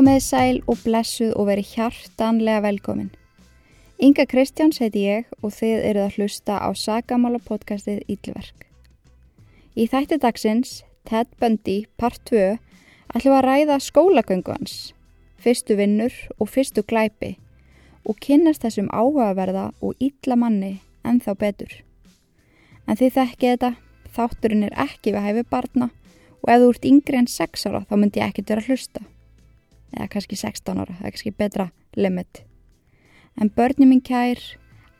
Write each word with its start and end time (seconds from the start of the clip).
Komiði 0.00 0.20
sæl 0.24 0.58
og 0.64 0.78
blessuð 0.80 1.34
og 1.36 1.50
veri 1.50 1.60
hjartanlega 1.60 2.62
velkomin. 2.64 3.10
Inga 4.00 4.24
Kristjáns 4.24 4.78
heiti 4.80 5.02
ég 5.04 5.26
og 5.44 5.52
þið 5.52 5.82
eruð 5.90 6.06
að 6.06 6.14
hlusta 6.16 6.56
á 6.56 6.72
Sagamála 6.72 7.36
podcastið 7.44 7.98
Ílverk. 8.08 8.64
Í 9.76 9.84
þætti 9.92 10.16
dagsins, 10.22 10.72
Ted 11.04 11.28
Bundy, 11.36 11.84
part 12.00 12.16
2, 12.32 12.56
ætlum 13.12 13.36
að 13.42 13.44
ræða 13.44 13.78
skólagöngu 13.90 14.56
hans, 14.56 14.94
fyrstu 15.36 15.76
vinnur 15.76 16.16
og 16.38 16.48
fyrstu 16.48 16.80
glæpi 16.80 17.34
og 18.08 18.16
kynnast 18.24 18.64
þessum 18.64 18.88
áhugaverða 18.88 19.68
og 19.84 20.00
ítla 20.00 20.40
manni 20.40 20.78
en 21.04 21.20
þá 21.20 21.34
betur. 21.44 21.78
En 22.88 22.96
þið 22.96 23.16
þekkið 23.20 23.52
þetta, 23.52 23.74
þátturinn 24.16 24.68
er 24.72 24.82
ekki 24.88 25.12
við 25.12 25.28
hæfi 25.28 25.48
barna 25.52 25.92
og 26.40 26.52
ef 26.56 26.60
þú 26.64 26.74
ert 26.74 26.92
yngri 26.96 27.24
en 27.26 27.34
6 27.36 27.68
ára 27.68 27.84
þá 27.84 27.98
myndi 27.98 28.24
ég 28.24 28.30
ekkert 28.32 28.56
vera 28.56 28.64
að 28.64 28.72
hlusta. 28.72 29.10
Eða 29.96 30.08
kannski 30.12 30.36
16 30.38 30.78
ára, 30.78 30.96
er 31.00 31.10
kannski 31.10 31.34
betra 31.34 31.70
limit. 31.96 32.44
En 33.40 33.50
börni 33.50 33.86
mín 33.86 34.02
kær, 34.04 34.38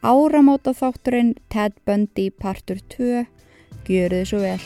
áramóta 0.03 0.75
þátturinn 0.75 1.35
Ted 1.53 1.77
Bundy 1.87 2.31
partur 2.31 2.81
2, 2.95 3.27
gjöru 3.87 4.23
þið 4.23 4.31
svo 4.31 4.41
vel. 4.43 4.63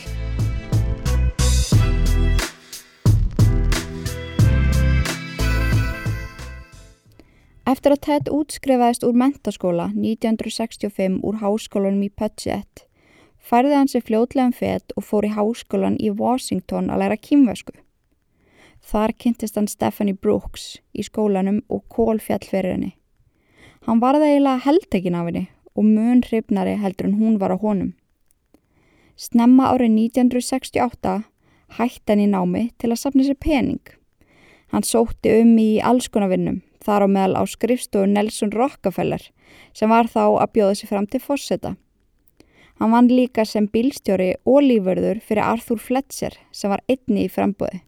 Eftir 7.65 7.95
að 7.95 8.03
Ted 8.05 8.29
útskrifaðist 8.29 9.07
úr 9.09 9.15
mentaskóla 9.17 9.87
1965 9.97 11.23
úr 11.25 11.39
háskólanum 11.41 12.05
í 12.05 12.11
Puget, 12.13 12.85
færði 13.41 13.79
hann 13.79 13.89
sér 13.89 14.05
fljótlega 14.05 14.51
um 14.51 14.53
fett 14.53 14.93
og 14.97 15.07
fór 15.09 15.25
í 15.25 15.33
háskólan 15.33 15.97
í 15.97 16.13
Washington 16.13 16.93
að 16.93 17.01
læra 17.03 17.17
kýmvesku. 17.17 17.73
Þar 18.85 19.15
kynntist 19.17 19.57
hann 19.57 19.69
Stephanie 19.71 20.15
Brooks 20.15 20.77
í 20.93 21.05
skólanum 21.07 21.63
og 21.73 21.87
Kól 21.89 22.21
fjall 22.21 22.45
fyrir 22.45 22.75
henni. 22.75 22.93
Hann 23.89 24.01
varði 24.03 24.35
eiginlega 24.35 24.65
heldekinn 24.67 25.17
af 25.17 25.29
henni 25.31 25.47
og 25.75 25.87
mun 25.89 26.21
hrifnari 26.27 26.75
heldur 26.81 27.09
en 27.09 27.19
hún 27.21 27.39
var 27.41 27.55
á 27.55 27.59
honum. 27.61 27.95
Snemma 29.17 29.71
árið 29.73 29.97
1968 29.97 31.15
hætti 31.79 32.13
hann 32.13 32.25
í 32.25 32.29
námi 32.31 32.65
til 32.79 32.93
að 32.93 33.01
sapna 33.01 33.25
sér 33.27 33.39
pening. 33.41 33.81
Hann 34.73 34.85
sótti 34.85 35.33
um 35.41 35.55
í 35.59 35.81
allskonavinnum 35.81 36.61
þar 36.85 37.07
á 37.07 37.09
meðal 37.09 37.41
á 37.41 37.43
skrifstofu 37.49 38.11
Nelson 38.11 38.53
Rockefeller 38.53 39.25
sem 39.73 39.91
var 39.91 40.11
þá 40.13 40.25
að 40.43 40.53
bjóða 40.59 40.77
sér 40.81 40.93
fram 40.93 41.09
til 41.09 41.23
fórseta. 41.25 41.75
Hann 42.83 42.93
vann 42.93 43.09
líka 43.09 43.47
sem 43.47 43.71
bílstjóri 43.71 44.35
og 44.45 44.65
lífurður 44.67 45.23
fyrir 45.23 45.47
Arthur 45.47 45.81
Fletcher 45.81 46.37
sem 46.53 46.73
var 46.73 46.83
einni 46.91 47.29
í 47.29 47.33
framböði. 47.33 47.85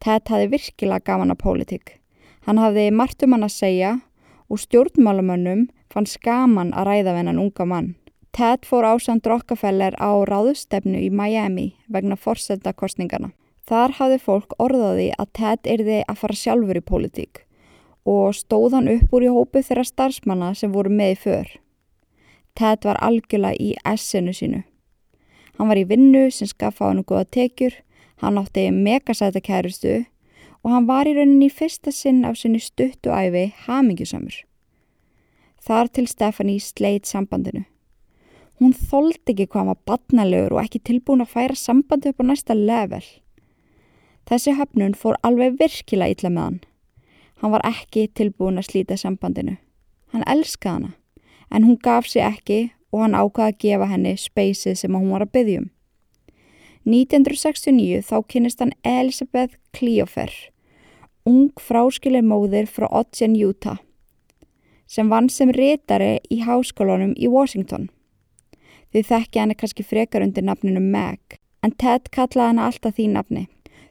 Ted 0.00 0.30
hafði 0.32 0.50
virkilega 0.54 1.04
gaman 1.04 1.32
af 1.34 1.42
pólitík. 1.42 1.98
Hann 2.46 2.58
hafði 2.58 2.88
margt 2.90 3.22
um 3.22 3.34
hann 3.36 3.44
að 3.44 3.56
segja 3.56 3.90
og 4.48 4.62
stjórnmálamönnum 4.62 5.66
fann 5.92 6.08
skaman 6.08 6.72
að 6.72 6.88
ræða 6.88 7.16
vennan 7.18 7.40
unga 7.42 7.66
mann. 7.68 7.90
Ted 8.32 8.64
fór 8.64 8.86
ásand 8.86 9.26
Rockefeller 9.26 9.96
á 9.98 10.10
ráðustefnu 10.24 10.96
í 11.02 11.10
Miami 11.10 11.74
vegna 11.90 12.16
fórsetakostningarna. 12.16 13.32
Þar 13.68 13.96
hafði 13.98 14.18
fólk 14.24 14.54
orðaði 14.58 15.10
að 15.18 15.32
Ted 15.36 15.68
erði 15.74 16.00
að 16.08 16.20
fara 16.22 16.38
sjálfur 16.38 16.80
í 16.80 16.86
pólitík 16.86 17.44
og 18.08 18.32
stóð 18.34 18.78
hann 18.78 18.88
upp 18.88 19.12
úr 19.12 19.26
í 19.26 19.30
hópu 19.34 19.60
þeirra 19.62 19.84
starfsmanna 19.84 20.54
sem 20.56 20.72
voru 20.72 20.90
með 20.90 21.12
í 21.12 21.18
för. 21.26 21.50
Ted 22.56 22.86
var 22.88 22.98
algjörlega 23.04 23.60
í 23.60 23.74
essinu 23.84 24.32
sínu. 24.34 24.62
Hann 25.58 25.68
var 25.68 25.78
í 25.78 25.84
vinnu 25.84 26.30
sem 26.32 26.48
skaffa 26.48 26.88
hann 26.88 27.04
goða 27.04 27.26
tekjur, 27.28 27.74
hann 28.20 28.38
átti 28.38 28.68
megasæta 28.74 29.40
kærustu 29.40 30.04
og 30.64 30.70
hann 30.74 30.86
var 30.88 31.08
í 31.08 31.14
rauninni 31.16 31.48
í 31.48 31.54
fyrsta 31.54 31.92
sinn 31.94 32.24
af 32.28 32.36
sinni 32.40 32.60
stuttu 32.60 33.12
æfi 33.14 33.46
hamingjusamur. 33.66 34.42
Þar 35.60 35.88
til 35.92 36.08
Stephanie 36.08 36.60
sleit 36.60 37.08
sambandinu. 37.08 37.64
Hún 38.60 38.74
þóldi 38.76 39.32
ekki 39.32 39.46
hvað 39.48 39.70
maður 39.70 39.84
badnalegur 39.88 40.56
og 40.56 40.62
ekki 40.64 40.82
tilbúin 40.84 41.24
að 41.24 41.32
færa 41.32 41.56
sambandi 41.56 42.12
upp 42.12 42.20
á 42.20 42.24
næsta 42.28 42.56
level. 42.56 43.04
Þessi 44.28 44.52
höfnun 44.58 44.96
fór 44.96 45.16
alveg 45.24 45.56
virkilega 45.60 46.12
illa 46.12 46.30
með 46.32 46.44
hann. 46.44 46.60
Hann 47.40 47.54
var 47.54 47.64
ekki 47.64 48.06
tilbúin 48.12 48.60
að 48.60 48.68
slíta 48.68 48.98
sambandinu. 49.00 49.56
Hann 50.12 50.26
elskaði 50.28 50.74
hana, 50.74 50.90
en 51.48 51.64
hún 51.64 51.80
gaf 51.80 52.08
sig 52.08 52.24
ekki 52.26 52.60
og 52.92 53.04
hann 53.06 53.16
ákvaði 53.16 53.54
að 53.54 53.60
gefa 53.64 53.88
henni 53.94 54.16
speysið 54.20 54.76
sem 54.76 54.96
hún 54.96 55.12
var 55.14 55.24
að 55.24 55.32
byggjum. 55.38 55.70
1969 56.88 58.00
þá 58.08 58.16
kynist 58.24 58.62
hann 58.62 58.72
Elisabeth 58.86 59.58
Cleofer, 59.76 60.32
ung 61.28 61.50
fráskilir 61.60 62.24
móðir 62.24 62.70
frá 62.72 62.86
Ogden, 62.88 63.34
Utah, 63.36 63.82
sem 64.88 65.10
vann 65.12 65.28
sem 65.28 65.52
reytari 65.52 66.18
í 66.32 66.40
háskólanum 66.46 67.12
í 67.20 67.28
Washington. 67.28 67.90
Þið 68.90 69.06
þekki 69.10 69.42
henni 69.42 69.56
kannski 69.60 69.84
frekar 69.84 70.24
undir 70.24 70.46
nafninu 70.48 70.80
Meg, 70.80 71.36
en 71.60 71.76
Ted 71.76 72.08
kallaði 72.16 72.48
henni 72.48 72.64
alltaf 72.64 72.96
því 72.96 73.06
nafni. 73.12 73.44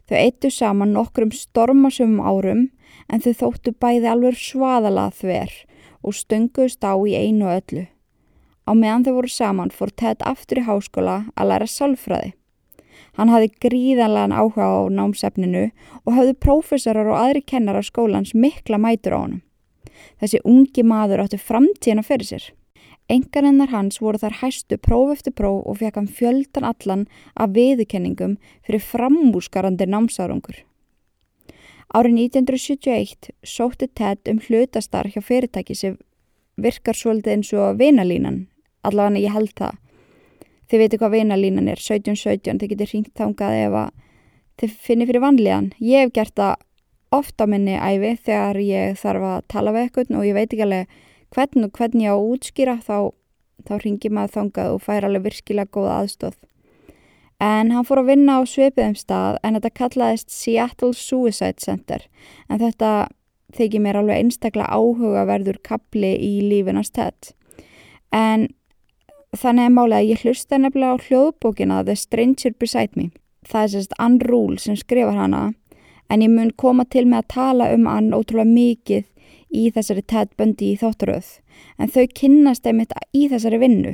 Þau 0.10 0.18
eittu 0.18 0.50
saman 0.50 0.96
nokkrum 0.98 1.30
stormasumum 1.30 2.26
árum 2.26 2.66
en 3.06 3.22
þau 3.22 3.34
þóttu 3.44 3.76
bæði 3.78 4.10
alveg 4.10 4.42
svaðalað 4.42 5.22
þver 5.22 5.56
og 6.02 6.18
stönguðust 6.18 6.82
á 6.82 6.98
í 6.98 7.14
einu 7.14 7.54
öllu. 7.54 7.86
Á 8.66 8.72
meðan 8.74 9.06
þau 9.06 9.14
voru 9.22 9.30
saman 9.30 9.70
fór 9.70 9.94
Ted 9.94 10.26
aftur 10.26 10.64
í 10.64 10.66
háskóla 10.66 11.22
að 11.38 11.54
læra 11.54 11.70
sálfræði. 11.70 12.34
Hann 13.18 13.32
hafði 13.34 13.50
gríðanlegan 13.64 14.36
áhuga 14.36 14.68
á 14.70 14.78
námsefninu 14.94 15.66
og 16.06 16.16
hafði 16.16 16.36
prófessorar 16.46 17.10
og 17.10 17.20
aðri 17.20 17.44
kennar 17.46 17.80
á 17.80 17.84
skólans 17.84 18.36
mikla 18.36 18.78
mætur 18.78 19.16
á 19.16 19.20
honum. 19.20 19.42
Þessi 20.20 20.40
ungi 20.46 20.84
maður 20.84 21.26
áttu 21.26 21.40
framtíðina 21.42 22.06
fyrir 22.06 22.30
sér. 22.30 22.46
Engarinnar 23.10 23.72
hans 23.74 23.98
voru 24.04 24.20
þar 24.22 24.38
hæstu 24.44 24.78
próf 24.78 25.16
eftir 25.16 25.34
próf 25.34 25.64
og 25.66 25.80
fekk 25.80 25.96
hann 25.98 26.10
fjöldan 26.20 26.68
allan 26.70 27.08
af 27.34 27.56
viðukenningum 27.56 28.38
fyrir 28.68 28.84
framúsgarandi 28.86 29.88
námsárangur. 29.90 30.62
Árið 31.90 32.20
1971 32.30 33.32
sótti 33.42 33.88
Ted 33.98 34.30
um 34.30 34.38
hlutastar 34.46 35.10
hjá 35.10 35.24
fyrirtæki 35.26 35.74
sem 35.74 35.98
virkar 36.62 36.94
svolítið 36.94 37.34
eins 37.34 37.50
og 37.58 37.80
vinalínan, 37.80 38.44
allavega 38.86 39.24
ég 39.24 39.34
held 39.34 39.56
það. 39.58 39.80
Þið 40.70 40.84
veitu 40.84 41.00
hvað 41.02 41.16
vinalínan 41.18 41.70
er, 41.72 41.82
1717, 41.82 42.60
þið 42.62 42.74
getur 42.74 42.92
ringt 42.94 43.14
þangað 43.18 43.60
ef 43.64 43.78
að 43.80 43.94
þið 44.60 44.76
finnir 44.86 45.10
fyrir 45.10 45.24
vanlíðan. 45.24 45.72
Ég 45.82 46.06
hef 46.06 46.12
gert 46.14 46.36
það 46.38 46.66
ofta 47.16 47.48
minni 47.50 47.78
æfi 47.80 48.12
þegar 48.28 48.60
ég 48.62 49.00
þarf 49.00 49.26
að 49.32 49.40
tala 49.50 49.74
við 49.74 49.88
eitthvað 49.88 50.20
og 50.20 50.28
ég 50.28 50.38
veit 50.38 50.52
ekki 50.52 50.66
alveg 50.68 51.00
hvern 51.34 51.66
og 51.66 51.74
hvern 51.78 52.04
ég 52.04 52.14
á 52.14 52.18
að 52.18 52.28
útskýra 52.34 52.76
þá, 52.86 52.98
þá 53.66 53.74
ringir 53.84 54.14
maður 54.14 54.36
þangað 54.36 54.76
og 54.76 54.84
fær 54.86 55.08
alveg 55.08 55.26
virkilega 55.26 55.74
góða 55.74 55.98
aðstóð. 56.04 56.38
En 57.40 57.72
hann 57.72 57.88
fór 57.88 58.02
að 58.02 58.12
vinna 58.12 58.38
á 58.38 58.42
sveipiðum 58.44 58.98
stað 59.00 59.40
en 59.48 59.56
þetta 59.56 59.76
kallaðist 59.80 60.34
Seattle 60.34 60.92
Suicide 60.94 61.64
Center 61.64 62.04
en 62.52 62.60
þetta 62.60 62.92
þykir 63.56 63.82
mér 63.82 64.02
alveg 64.02 64.22
einstaklega 64.22 64.70
áhugaverður 64.70 65.62
kapli 65.66 66.14
í 66.20 66.34
lífinast 66.46 66.94
tett. 66.98 67.32
En 68.14 68.50
þannig 69.38 69.68
er 69.68 69.74
málega 69.74 70.02
að 70.02 70.10
ég 70.10 70.22
hlusta 70.24 70.58
nefnilega 70.58 70.98
á 70.98 71.04
hljóðbókina 71.06 71.84
The 71.86 71.96
Stranger 71.96 72.54
Beside 72.58 72.98
Me. 72.98 73.10
Það 73.46 73.64
er 73.64 73.72
sérst 73.74 73.94
Ann 74.02 74.18
Rúl 74.22 74.58
sem 74.58 74.78
skrifar 74.78 75.18
hana 75.18 75.42
en 76.10 76.24
ég 76.26 76.34
mun 76.34 76.50
koma 76.58 76.86
til 76.90 77.06
með 77.06 77.22
að 77.22 77.32
tala 77.36 77.70
um 77.76 77.86
Ann 77.88 78.10
ótrúlega 78.16 78.50
mikið 78.50 79.06
í 79.54 79.70
þessari 79.74 80.06
Ted 80.10 80.34
Bundy 80.38 80.74
í 80.74 80.80
þátturöð 80.82 81.30
en 81.78 81.94
þau 81.94 82.06
kynnast 82.18 82.66
einmitt 82.66 82.96
í 83.14 83.28
þessari 83.30 83.62
vinnu 83.62 83.94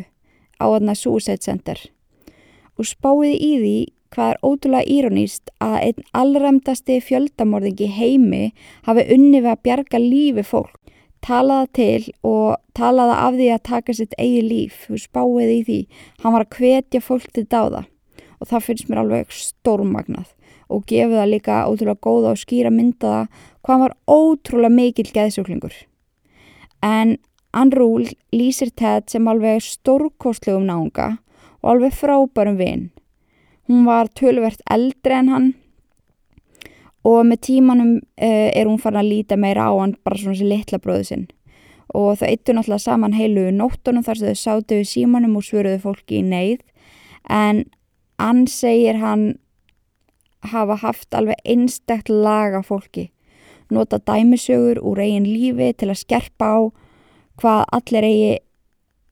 á 0.60 0.66
þarna 0.72 0.96
Suicide 0.96 1.44
Center 1.44 1.84
og 2.80 2.88
spáiði 2.88 3.36
í 3.36 3.52
því 3.60 3.76
hvað 4.16 4.32
er 4.32 4.42
ótrúlega 4.48 4.92
írónist 4.96 5.52
að 5.64 5.78
einn 5.82 6.10
allræmdasti 6.16 7.02
fjöldamorðingi 7.04 7.92
heimi 7.92 8.44
hafi 8.88 9.08
unni 9.16 9.42
við 9.42 9.52
að 9.52 9.64
bjarga 9.68 10.00
lífi 10.00 10.48
fólk 10.48 10.80
talaða 11.26 11.68
til 11.74 12.12
og 12.28 12.62
talaða 12.78 13.18
af 13.26 13.36
því 13.40 13.50
að 13.56 13.66
taka 13.72 13.98
sitt 13.98 14.16
eigi 14.22 14.42
líf 14.46 14.86
og 14.92 15.02
spáiði 15.02 15.58
í 15.60 15.66
því 15.68 15.80
hann 16.24 16.36
var 16.36 16.46
að 16.46 16.58
hvetja 16.60 17.02
fólk 17.04 17.28
til 17.34 17.46
dáða 17.50 17.86
og 18.40 18.50
það 18.50 18.66
finnst 18.68 18.90
mér 18.90 19.02
alveg 19.02 19.34
stórmagnað 19.34 20.32
og 20.70 20.86
gefið 20.90 21.20
það 21.20 21.32
líka 21.32 21.60
ótrúlega 21.70 22.04
góða 22.06 22.34
og 22.34 22.42
skýra 22.42 22.72
myndaða 22.74 23.26
hvað 23.66 23.84
var 23.84 23.96
ótrúlega 24.10 24.74
mikill 24.74 25.12
geðsjóklingur. 25.14 25.76
En 26.86 27.18
Ann 27.56 27.72
Rúl 27.72 28.10
lýsir 28.36 28.74
Ted 28.76 29.10
sem 29.10 29.28
alveg 29.32 29.64
stórkostlegum 29.64 30.66
náunga 30.68 31.16
og 31.64 31.70
alveg 31.76 31.96
frábærum 31.96 32.58
vinn. 32.60 32.90
Hún 33.70 33.86
var 33.88 34.12
tölvert 34.14 34.62
eldri 34.70 35.16
en 35.18 35.32
hann 35.32 35.54
og 37.06 37.22
með 37.30 37.42
tímanum 37.50 37.96
uh, 38.02 38.50
er 38.50 38.66
hún 38.66 38.82
farin 38.82 39.04
að 39.04 39.12
líta 39.12 39.38
meira 39.38 39.70
á 39.70 39.74
hann 39.78 39.96
bara 40.04 40.20
svona 40.20 40.40
sem 40.40 40.50
litla 40.50 40.82
bróðu 40.82 41.08
sinn. 41.10 41.26
Og 41.96 42.18
þau 42.20 42.28
eittu 42.28 42.56
náttúrulega 42.56 42.82
saman 42.82 43.16
heilu 43.16 43.48
nóttunum 43.54 44.04
þar 44.04 44.20
sem 44.20 44.34
þau 44.34 44.42
sátu 44.42 44.80
við 44.82 44.92
símanum 44.92 45.38
og 45.38 45.46
svöruðu 45.46 45.84
fólki 45.86 46.20
í 46.20 46.26
neyð 46.26 46.62
en 47.30 47.66
Ann 48.16 48.46
segir 48.48 48.96
hann 49.02 49.36
hafa 50.48 50.78
haft 50.80 51.16
alveg 51.18 51.42
einstakt 51.44 52.08
laga 52.08 52.62
fólki 52.64 53.10
nota 53.72 54.00
dæmisögur 54.00 54.80
úr 54.82 55.02
eigin 55.02 55.26
lífi 55.26 55.74
til 55.74 55.90
að 55.90 56.02
skerpa 56.02 56.46
á 56.46 56.60
hvað 57.42 57.62
allir 57.78 58.08
eigi, 58.08 58.34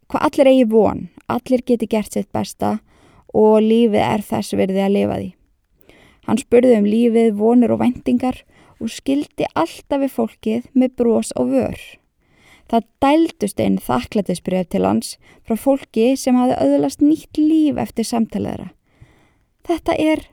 hvað 0.10 0.26
allir 0.28 0.50
eigi 0.52 0.66
von, 0.70 1.08
allir 1.28 1.64
geti 1.66 1.90
gert 1.90 2.14
sitt 2.14 2.30
besta 2.32 2.78
og 3.34 3.62
lífið 3.66 4.04
er 4.04 4.22
þess 4.22 4.54
verði 4.54 4.84
að 4.84 4.96
lifa 4.98 5.18
því. 5.18 5.30
Hann 6.28 6.40
spurði 6.40 6.78
um 6.80 6.88
lífið, 6.88 7.34
vonur 7.40 7.76
og 7.76 7.82
vendingar 7.84 8.44
og 8.80 8.92
skildi 8.92 9.48
alltaf 9.54 10.04
við 10.04 10.16
fólkið 10.18 10.70
með 10.74 10.96
brós 11.00 11.34
og 11.40 11.52
vör. 11.54 11.80
Það 12.72 12.86
dældust 13.04 13.60
einn 13.60 13.80
þakklættisbref 13.84 14.70
til 14.72 14.86
hans 14.88 15.18
frá 15.46 15.58
fólki 15.60 16.14
sem 16.18 16.38
hafi 16.40 16.56
öðlast 16.64 17.04
nýtt 17.04 17.38
líf 17.38 17.78
eftir 17.82 18.08
samtaleðra. 18.08 18.72
Þetta 19.68 19.98
er 20.00 20.24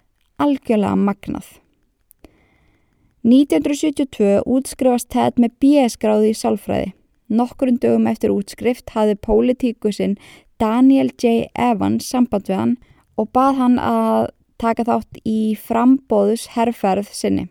algjörlega 0.40 0.96
magnað. 0.96 1.48
1972 3.26 4.40
útskrifast 4.48 5.10
Ted 5.12 5.36
með 5.36 5.58
BS-gráði 5.60 6.30
í 6.32 6.38
sálfræði. 6.38 6.92
Nokkurinn 7.30 7.78
dögum 7.82 8.08
eftir 8.10 8.32
útskrift 8.32 8.90
hafði 8.94 9.18
pólitíkusinn 9.20 10.16
Daniel 10.58 11.12
J. 11.20 11.50
Evans 11.54 12.08
samband 12.08 12.48
við 12.48 12.58
hann 12.58 12.72
og 13.20 13.28
bað 13.36 13.60
hann 13.60 13.76
að 13.78 14.30
taka 14.60 14.84
þátt 14.86 15.22
í 15.24 15.54
frambóðus 15.56 16.50
herrferð 16.54 17.08
sinni 17.14 17.48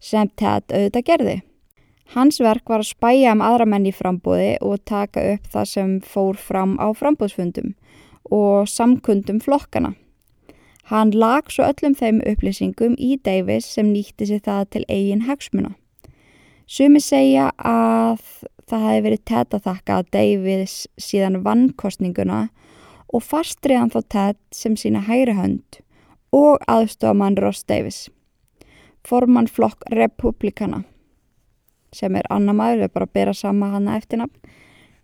sem 0.00 0.28
Ted 0.36 0.72
auðvitað 0.72 1.06
gerði. 1.06 1.36
Hans 2.10 2.40
verk 2.42 2.66
var 2.66 2.82
að 2.82 2.90
spæja 2.90 3.34
um 3.36 3.42
aðra 3.44 3.68
menn 3.70 3.86
í 3.86 3.94
frambóði 3.94 4.56
og 4.66 4.82
taka 4.88 5.22
upp 5.36 5.50
það 5.52 5.66
sem 5.72 5.90
fór 6.02 6.38
fram 6.40 6.74
á 6.82 6.90
frambóðsfundum 6.96 7.74
og 8.34 8.66
samkundum 8.70 9.38
flokkana. 9.44 9.92
Hann 10.90 11.12
lag 11.14 11.52
svo 11.54 11.68
öllum 11.70 11.94
þeim 11.94 12.18
upplýsingum 12.26 12.96
í 12.98 13.14
Davis 13.22 13.68
sem 13.76 13.92
nýtti 13.92 14.26
sér 14.26 14.42
það 14.42 14.64
til 14.74 14.82
eigin 14.88 15.28
hagsmuna. 15.28 15.76
Sumi 16.66 17.02
segja 17.02 17.50
að 17.62 18.24
það 18.70 18.86
hefði 18.86 19.04
verið 19.06 19.22
tett 19.30 19.54
að 19.54 19.68
þakka 19.68 20.00
að 20.00 20.10
Davis 20.16 20.74
síðan 20.98 21.44
vannkostninguna 21.46 22.40
og 23.14 23.22
fastriðan 23.26 23.90
þá 23.94 24.00
tett 24.16 24.40
sem 24.54 24.74
sína 24.78 25.04
hægri 25.06 25.36
hönd 25.38 25.80
og 26.32 26.62
aðstofamann 26.68 27.38
Ross 27.40 27.64
Davis. 27.64 28.08
Formann 29.06 29.48
flokk 29.48 29.84
republikana 29.90 30.84
sem 31.92 32.14
er 32.14 32.26
annar 32.30 32.54
maður, 32.54 32.84
við 32.84 32.92
bara 32.94 33.06
bera 33.06 33.32
sama 33.34 33.72
hana 33.72 33.96
eftirnafn. 33.98 34.36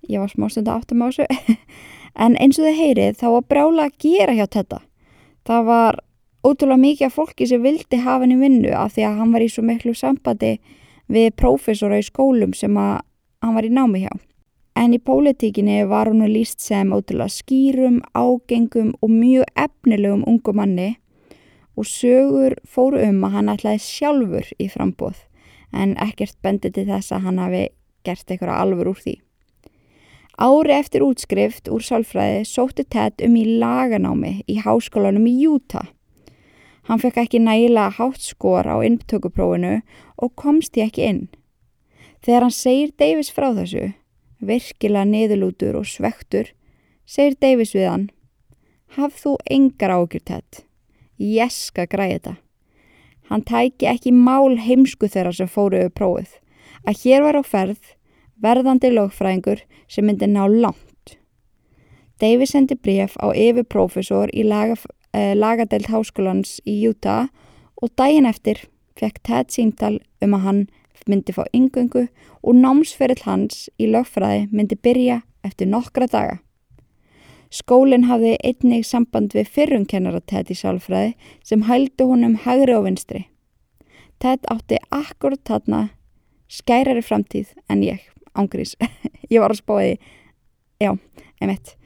Ég 0.06 0.23
var 0.23 0.31
smá 0.31 0.46
stund 0.50 0.69
að 0.70 0.82
áttum 0.84 1.02
á 1.02 1.06
þessu. 1.11 1.26
en 2.26 2.37
eins 2.38 2.61
og 2.61 2.69
þau 2.69 2.76
heyrið 2.78 3.17
þá 3.19 3.26
var 3.32 3.49
brála 3.50 3.88
að 3.88 3.96
gera 4.05 4.37
hjá 4.37 4.46
þetta 4.46 4.81
það 5.46 5.67
var 5.69 5.99
ótrúlega 6.46 6.82
mikið 6.82 7.06
af 7.06 7.17
fólki 7.17 7.49
sem 7.49 7.62
vildi 7.62 8.00
hafa 8.02 8.25
henni 8.25 8.38
vinnu 8.40 8.73
af 8.75 8.94
því 8.94 9.06
að 9.06 9.19
hann 9.20 9.34
var 9.34 9.44
í 9.44 9.50
svo 9.50 9.64
miklu 9.67 9.94
sambandi 9.96 10.56
við 11.12 11.34
prófessora 11.38 12.00
í 12.00 12.06
skólum 12.06 12.55
sem 12.56 12.76
að 12.81 13.02
hann 13.44 13.55
var 13.55 13.67
í 13.67 13.73
námi 13.73 14.06
hjá. 14.06 14.12
En 14.76 14.93
í 14.93 15.00
pólitíkinni 15.00 15.87
var 15.88 16.11
hann 16.11 16.26
líst 16.28 16.61
sem 16.61 16.93
ótrúlega 16.93 17.32
skýrum, 17.32 18.02
ágengum 18.12 18.93
og 19.00 19.11
mjög 19.12 19.46
efnilegum 19.55 20.25
ungum 20.26 20.61
manni 20.61 20.96
og 21.76 21.88
sögur 21.88 22.56
fóru 22.64 23.02
um 23.05 23.23
að 23.28 23.37
hann 23.37 23.52
ætlaði 23.52 23.82
sjálfur 23.84 24.52
í 24.58 24.69
frambóð 24.73 25.23
en 25.76 25.96
ekkert 26.00 26.37
bendi 26.43 26.73
til 26.73 26.87
þess 26.88 27.12
að 27.12 27.28
hann 27.28 27.40
hafi 27.43 27.62
gert 28.06 28.31
eitthvað 28.31 28.56
alfur 28.56 28.93
úr 28.93 29.00
því. 29.02 29.17
Ári 30.37 30.75
eftir 30.76 31.05
útskrift 31.05 31.69
úr 31.73 31.84
sálfræði 31.84 32.43
sótti 32.44 32.84
Ted 32.93 33.23
um 33.25 33.37
í 33.40 33.44
laganámi 33.61 34.43
í 34.44 34.58
háskólanum 34.61 35.25
í 35.31 35.37
Utah. 35.49 35.88
Hann 36.87 37.00
fekk 37.02 37.23
ekki 37.25 37.40
nægilega 37.43 37.96
hátt 37.96 38.20
skor 38.23 38.69
á 38.69 38.76
inntökuprófinu 38.84 39.81
og 40.23 40.34
komst 40.37 40.76
ég 40.76 40.90
ekki 40.90 41.08
inn. 41.08 41.23
Þegar 42.23 42.46
hann 42.46 42.55
segir 42.55 42.93
Davis 43.00 43.32
frá 43.32 43.49
þessu, 43.56 43.88
virkilega 44.44 45.08
niðurlútur 45.08 45.81
og 45.81 45.88
svektur, 45.88 46.52
segir 47.08 47.40
Davis 47.40 47.73
við 47.75 47.88
hann, 47.88 48.06
haf 48.94 49.17
þú 49.23 49.37
engar 49.50 49.96
ágjur 49.96 50.25
Ted, 50.28 50.62
ég 51.18 51.52
skal 51.52 51.88
græða 51.90 52.18
þetta. 52.18 52.34
Hann 53.30 53.42
tæki 53.42 53.88
ekki 53.90 54.12
mál 54.14 54.56
heimsku 54.62 55.08
þeirra 55.10 55.32
sem 55.34 55.50
fóruðu 55.50 55.90
prófið, 55.90 56.30
að 56.86 57.00
hér 57.02 57.24
var 57.26 57.40
á 57.40 57.42
ferð 57.42 57.94
verðandi 58.42 58.92
lögfræðingur 58.92 59.64
sem 59.88 60.06
myndi 60.06 60.28
ná 60.30 60.44
langt. 60.46 61.16
Davies 62.20 62.54
sendi 62.54 62.76
bref 62.78 63.16
á 63.20 63.32
yfirprofessor 63.34 64.30
í 64.32 64.44
laga, 64.46 64.76
eh, 65.12 65.34
lagadelt 65.34 65.90
háskólans 65.90 66.60
í 66.64 66.78
Utah 66.88 67.28
og 67.82 67.90
daginn 67.96 68.26
eftir 68.26 68.62
fekk 68.96 69.20
Ted 69.22 69.52
símtal 69.52 70.00
um 70.22 70.34
að 70.34 70.44
hann 70.46 70.66
myndi 71.06 71.34
fá 71.34 71.44
yngöngu 71.54 72.08
og 72.42 72.54
námsferill 72.54 73.22
hans 73.26 73.68
í 73.78 73.88
lögfræði 73.90 74.48
myndi 74.50 74.78
byrja 74.82 75.22
eftir 75.46 75.70
nokkra 75.70 76.08
daga. 76.10 76.40
Skólinn 77.52 78.08
hafði 78.08 78.34
einnig 78.43 78.87
samband 78.87 79.34
við 79.37 79.50
fyrrumkennara 79.54 80.20
Ted 80.26 80.50
í 80.50 80.56
sálfræði 80.58 81.14
sem 81.46 81.62
hældu 81.69 82.08
honum 82.10 82.34
hægri 82.43 82.75
og 82.75 82.87
vinstri. 82.88 83.26
Ted 84.19 84.46
átti 84.50 84.81
akkurat 84.90 85.43
þarna 85.46 85.82
skærari 86.50 87.02
framtíð 87.04 87.52
en 87.70 87.84
ég 87.87 88.02
ángrís 88.34 88.75
ég 89.32 89.40
var 89.40 89.54
að 89.54 89.62
spóði 89.62 89.94
já, 90.82 90.93
einmitt. 91.40 91.76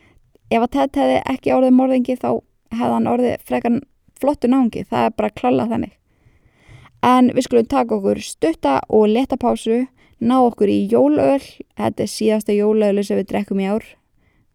Ef 0.50 0.64
að 0.64 0.72
Ted 0.78 1.00
hefði 1.02 1.22
ekki 1.34 1.54
orðið 1.54 1.76
morðingi 1.76 2.16
þá 2.16 2.30
hefði 2.72 2.92
hann 2.96 3.10
orðið 3.10 3.46
frekan 3.46 3.80
flottu 4.20 4.50
náðungi 4.50 4.86
það 4.88 5.06
er 5.06 5.16
bara 5.16 5.36
klalla 5.36 5.68
þannig. 5.70 5.94
En 7.04 7.30
við 7.32 7.46
skulum 7.46 7.68
taka 7.68 7.96
okkur 7.96 8.20
stutta 8.24 8.80
og 8.88 9.08
leta 9.08 9.36
pásu 9.40 9.86
ná 10.20 10.36
okkur 10.40 10.68
í 10.68 10.82
jólaöl. 10.88 11.40
Þetta 11.76 12.04
er 12.04 12.12
síðasta 12.12 12.56
jólaölu 12.56 13.04
sem 13.04 13.20
við 13.20 13.32
drekkum 13.32 13.60
í 13.60 13.68
ár 13.72 13.86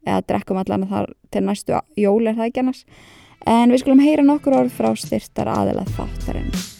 eða 0.06 0.22
drekkum 0.30 0.62
allan 0.62 0.88
þar 0.92 1.12
til 1.34 1.44
næstu 1.46 1.81
jól 2.00 2.22
er 2.28 2.38
það 2.38 2.52
ekki 2.52 2.63
annars? 2.63 2.86
En 3.46 3.74
við 3.74 3.84
skulum 3.84 4.06
heyra 4.06 4.25
nokkur 4.25 4.62
orð 4.62 4.74
frá 4.74 4.94
styrtar 4.98 5.52
aðelað 5.52 5.94
þáttarinn 5.98 6.75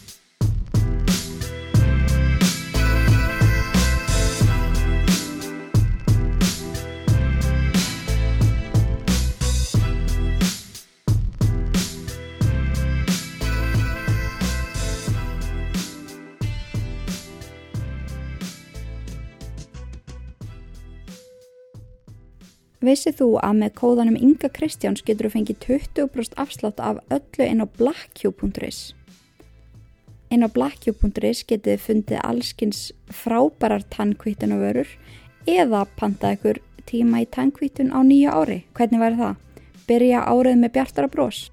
Vissið 22.84 23.14
þú 23.22 23.26
að 23.40 23.54
með 23.62 23.70
kóðanum 23.78 24.18
Inga 24.20 24.50
Kristjáns 24.52 25.00
getur 25.06 25.30
þú 25.30 25.32
fengið 25.38 25.60
20% 25.64 26.36
afslátt 26.36 26.80
af 26.84 26.98
öllu 27.08 27.46
inn 27.46 27.64
á 27.64 27.66
blackcube.is. 27.78 28.92
Inn 30.28 30.44
á 30.44 30.48
blackcube.is 30.52 31.40
getur 31.48 31.72
þið 31.72 31.84
fundið 31.86 32.20
allskins 32.20 32.80
frábærar 33.08 33.86
tannkvítunavörur 33.94 34.90
eða 35.48 35.86
pantað 35.96 36.36
ykkur 36.36 36.60
tíma 36.86 37.22
í 37.24 37.28
tannkvítun 37.32 37.94
á 37.96 38.04
nýja 38.04 38.34
ári. 38.36 38.64
Hvernig 38.76 39.00
væri 39.00 39.20
það? 39.22 39.36
Byrja 39.86 40.24
árið 40.28 40.58
með 40.60 40.74
bjartara 40.76 41.08
brós. 41.08 41.46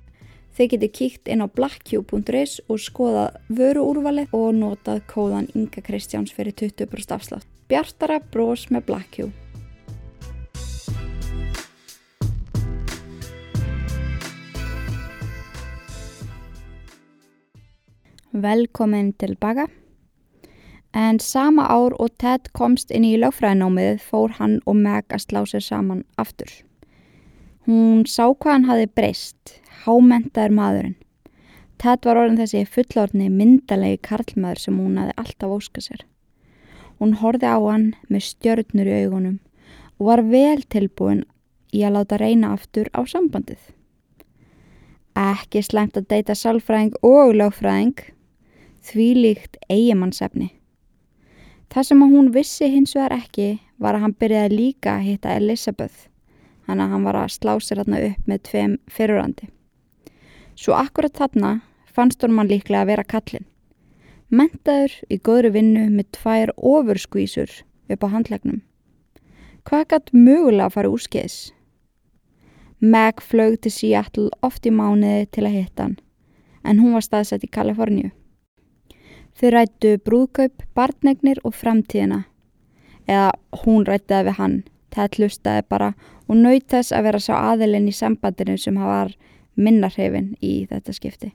Þið 0.57 0.69
getur 0.73 0.91
kíkt 0.97 1.31
inn 1.31 1.45
á 1.45 1.47
blackcube.is 1.47 2.59
og 2.67 2.81
skoðað 2.83 3.39
vöru 3.47 3.85
úrvalið 3.93 4.35
og 4.35 4.51
notað 4.59 5.05
kóðan 5.07 5.47
Inga 5.55 5.85
Kristjáns 5.85 6.35
fyrir 6.35 6.51
20% 6.51 7.15
afslátt. 7.15 7.47
Bjartara 7.71 8.19
brós 8.19 8.67
með 8.69 8.89
Blackcube. 8.91 9.42
Velkomin 18.33 19.13
tilbaka. 19.13 19.67
En 20.93 21.19
sama 21.19 21.67
ár 21.69 21.93
og 22.01 22.09
Ted 22.17 22.49
komst 22.53 22.89
inn 22.89 23.05
í 23.05 23.11
lögfræðinómið 23.21 23.99
fór 24.01 24.31
hann 24.39 24.55
og 24.65 24.77
Meg 24.77 25.05
að 25.13 25.21
slá 25.21 25.39
sér 25.45 25.61
saman 25.61 26.01
aftur. 26.17 26.49
Hún 27.67 28.07
sá 28.09 28.25
hvað 28.33 28.51
hann 28.55 28.65
hafi 28.69 28.87
breyst, 28.89 29.53
hámentaður 29.85 30.55
maðurinn. 30.57 30.95
Ted 31.77 32.07
var 32.07 32.21
orðin 32.23 32.39
þessi 32.41 32.63
fullorðni 32.65 33.29
myndalegi 33.29 33.99
karlmaður 34.09 34.63
sem 34.63 34.81
hún 34.81 34.97
hafi 34.97 35.13
alltaf 35.21 35.53
óskað 35.53 35.87
sér. 35.87 36.01
Hún 36.97 37.13
horfi 37.21 37.45
á 37.45 37.61
hann 37.61 37.85
með 38.09 38.25
stjörnur 38.31 38.89
í 38.89 38.97
augunum 39.03 39.37
og 39.99 40.09
var 40.09 40.25
vel 40.33 40.65
tilbúin 40.73 41.21
í 41.69 41.85
að 41.85 41.99
láta 41.99 42.17
reyna 42.17 42.55
aftur 42.57 42.89
á 42.97 43.05
sambandið. 43.05 43.61
Ekki 45.13 45.61
slemt 45.61 46.01
að 46.01 46.09
deyta 46.09 46.33
salfræðing 46.33 46.97
og 47.05 47.37
lögfræðing 47.37 48.12
því 48.83 49.07
líkt 49.17 49.57
eigimannsefni. 49.71 50.51
Það 51.73 51.87
sem 51.87 52.01
hún 52.03 52.31
vissi 52.35 52.69
hins 52.69 52.93
vegar 52.93 53.15
ekki 53.15 53.47
var 53.81 53.97
að 53.97 54.05
hann 54.05 54.17
byrjaði 54.19 54.57
líka 54.57 54.97
að 54.97 55.07
hitta 55.07 55.35
Elisabeth, 55.39 56.07
hann 56.67 56.83
að 56.83 56.91
hann 56.93 57.07
var 57.07 57.17
að 57.23 57.31
slá 57.33 57.55
sér 57.57 57.81
þarna 57.81 58.01
upp 58.09 58.27
með 58.29 58.43
tveim 58.49 58.75
fyrirrandi. 58.91 59.49
Svo 60.53 60.75
akkurat 60.77 61.15
þarna 61.17 61.55
fannst 61.89 62.21
hún 62.21 62.35
mann 62.37 62.51
líklega 62.51 62.83
að 62.83 62.91
vera 62.91 63.07
kallin. 63.15 63.47
Mentaður 64.33 64.93
í 65.09 65.17
góðri 65.17 65.53
vinnu 65.55 65.87
með 65.93 66.11
tvær 66.17 66.53
ofurskvísur 66.57 67.51
upp 67.93 68.05
á 68.05 68.13
handlegnum. 68.13 68.61
Hvað 69.63 69.85
gætt 69.93 70.13
mögulega 70.13 70.67
að 70.67 70.75
fara 70.77 70.91
úrskeiðs? 70.93 71.37
Meg 72.83 73.21
flög 73.23 73.61
til 73.63 73.71
Seattle 73.71 74.29
oft 74.43 74.65
í 74.67 74.73
mánuði 74.73 75.29
til 75.31 75.45
að 75.47 75.55
hitta 75.57 75.87
hann, 75.87 75.95
en 76.67 76.81
hún 76.83 76.97
var 76.97 77.05
staðsett 77.05 77.45
í 77.45 77.49
Kaliforníu. 77.49 78.11
Þau 79.39 79.49
rættu 79.53 79.97
brúðkaup, 80.05 80.63
barnegnir 80.77 81.41
og 81.43 81.55
framtíðina. 81.57 82.23
Eða 83.09 83.31
hún 83.63 83.85
rættiði 83.87 84.27
við 84.29 84.37
hann, 84.39 84.57
það 84.93 85.17
hlustaði 85.17 85.63
bara 85.69 85.93
og 86.27 86.35
naut 86.39 86.67
þess 86.71 86.93
að 86.95 87.07
vera 87.09 87.21
sá 87.21 87.33
aðilinn 87.35 87.89
í 87.89 87.95
sambandinu 87.95 88.57
sem 88.57 88.77
hann 88.79 88.91
var 88.91 89.15
minnarhefin 89.59 90.33
í 90.41 90.53
þetta 90.69 90.95
skipti. 90.95 91.31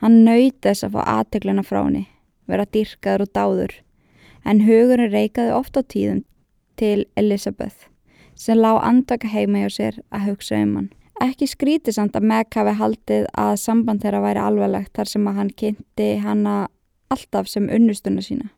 Hann 0.00 0.22
naut 0.24 0.58
þess 0.64 0.84
að 0.86 0.96
fá 0.96 1.02
aðtegluna 1.18 1.64
frá 1.66 1.82
henni, 1.82 2.06
vera 2.48 2.66
dyrkaður 2.66 3.26
og 3.26 3.32
dáður, 3.36 3.74
en 4.44 4.64
hugurinn 4.66 5.12
reikaði 5.12 5.54
oft 5.56 5.76
á 5.76 5.82
tíðum 5.84 6.24
til 6.80 7.04
Elisabeth 7.16 7.90
sem 8.40 8.56
lág 8.56 8.78
andaka 8.80 9.28
heima 9.28 9.66
hjá 9.66 9.70
sér 9.74 10.00
að 10.08 10.30
hugsa 10.30 10.60
um 10.64 10.76
hann. 10.78 10.90
Ekki 11.20 11.50
skrítið 11.50 11.98
samt 11.98 12.14
að 12.16 12.28
Meg 12.30 12.56
hafi 12.56 12.72
haldið 12.78 13.26
að 13.36 13.58
samband 13.60 14.00
þeirra 14.00 14.22
væri 14.24 14.40
alvarlegt 14.40 14.94
þar 14.96 15.10
sem 15.10 15.26
að 15.28 15.40
hann 15.40 15.50
kynnti 15.62 16.06
hanna 16.24 16.54
alltaf 17.10 17.48
sem 17.48 17.68
unnustuna 17.68 18.22
sína. 18.22 18.48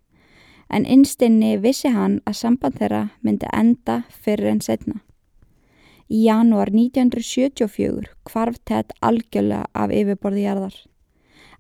En 0.70 0.86
innstinni 0.86 1.56
vissi 1.62 1.92
hann 1.92 2.20
að 2.26 2.38
samband 2.40 2.78
þeirra 2.80 3.02
myndi 3.20 3.48
enda 3.52 4.02
fyrir 4.08 4.52
en 4.52 4.60
setna. 4.60 5.00
Í 6.08 6.24
janúar 6.26 6.72
1974 6.72 8.12
kvarf 8.28 8.58
Ted 8.64 8.92
algjörlega 9.00 9.66
af 9.74 9.92
yfirborði 9.92 10.44
jarðar. 10.46 10.76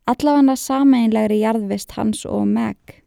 Allafanna 0.06 0.56
sameinlegri 0.56 1.40
jarðvist 1.40 1.96
hans 1.96 2.26
og 2.26 2.46
Meg. 2.48 3.02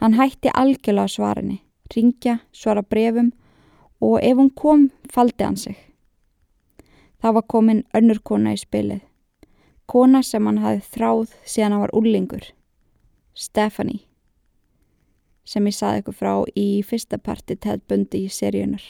Hann 0.00 0.16
hætti 0.18 0.52
algjörlega 0.54 1.08
svarinni 1.08 1.64
ringja, 1.92 2.38
svara 2.52 2.82
brefum 2.82 3.32
og 4.00 4.20
ef 4.22 4.36
hún 4.36 4.50
kom, 4.54 4.90
faldi 5.12 5.44
hann 5.44 5.56
sig. 5.56 5.76
Það 7.20 7.34
var 7.34 7.46
komin 7.48 7.84
önnur 7.96 8.20
kona 8.24 8.52
í 8.54 8.60
spilið. 8.60 9.00
Kona 9.86 10.22
sem 10.22 10.46
hann 10.46 10.60
hafði 10.64 10.84
þráð 10.94 11.34
síðan 11.44 11.72
hann 11.72 11.84
var 11.84 11.94
úrlingur. 11.96 12.44
Stephanie. 13.34 14.04
Sem 15.44 15.66
ég 15.66 15.74
saði 15.74 16.04
ykkur 16.04 16.14
frá 16.14 16.34
í 16.54 16.68
fyrsta 16.86 17.18
parti 17.18 17.56
teðbundi 17.58 18.24
í 18.24 18.30
seríunar. 18.30 18.84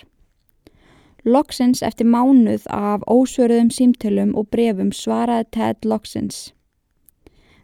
Loksins 1.25 1.81
eftir 1.81 2.05
mánuð 2.05 2.67
af 2.69 3.07
ósverðum 3.09 3.71
símtölum 3.73 4.35
og 4.37 4.51
brefum 4.53 4.93
svaraði 4.93 5.49
Ted 5.57 5.89
Loksins. 5.89 6.53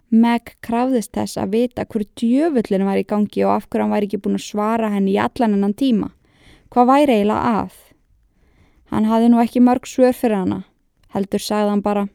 Meg 0.09 0.57
krafðist 0.65 1.13
þess 1.13 1.37
að 1.39 1.53
vita 1.59 1.85
hver 1.85 2.07
djöfullin 2.17 2.87
var 2.89 2.99
í 2.99 3.05
gangi 3.05 3.45
og 3.45 3.53
af 3.59 3.69
hverju 3.69 3.85
hann 3.85 3.95
væri 3.95 4.09
ekki 4.09 4.23
búin 4.25 4.41
að 4.41 4.47
svara 4.49 4.91
henni 4.97 5.13
í 5.19 5.21
allan 5.21 5.59
ennan 5.59 5.77
tíma. 5.77 6.11
Hvað 6.73 6.91
væri 6.95 7.21
eiginlega 7.21 7.55
að? 7.61 7.77
Hann 8.91 9.07
hafði 9.13 9.29
nú 9.31 9.45
ekki 9.45 9.61
mörg 9.63 9.87
svör 9.87 10.17
fyrir 10.17 10.41
hana, 10.41 10.63
heldur 11.13 11.45
sagði 11.45 11.77
hann 11.77 11.85
bara. 11.85 12.09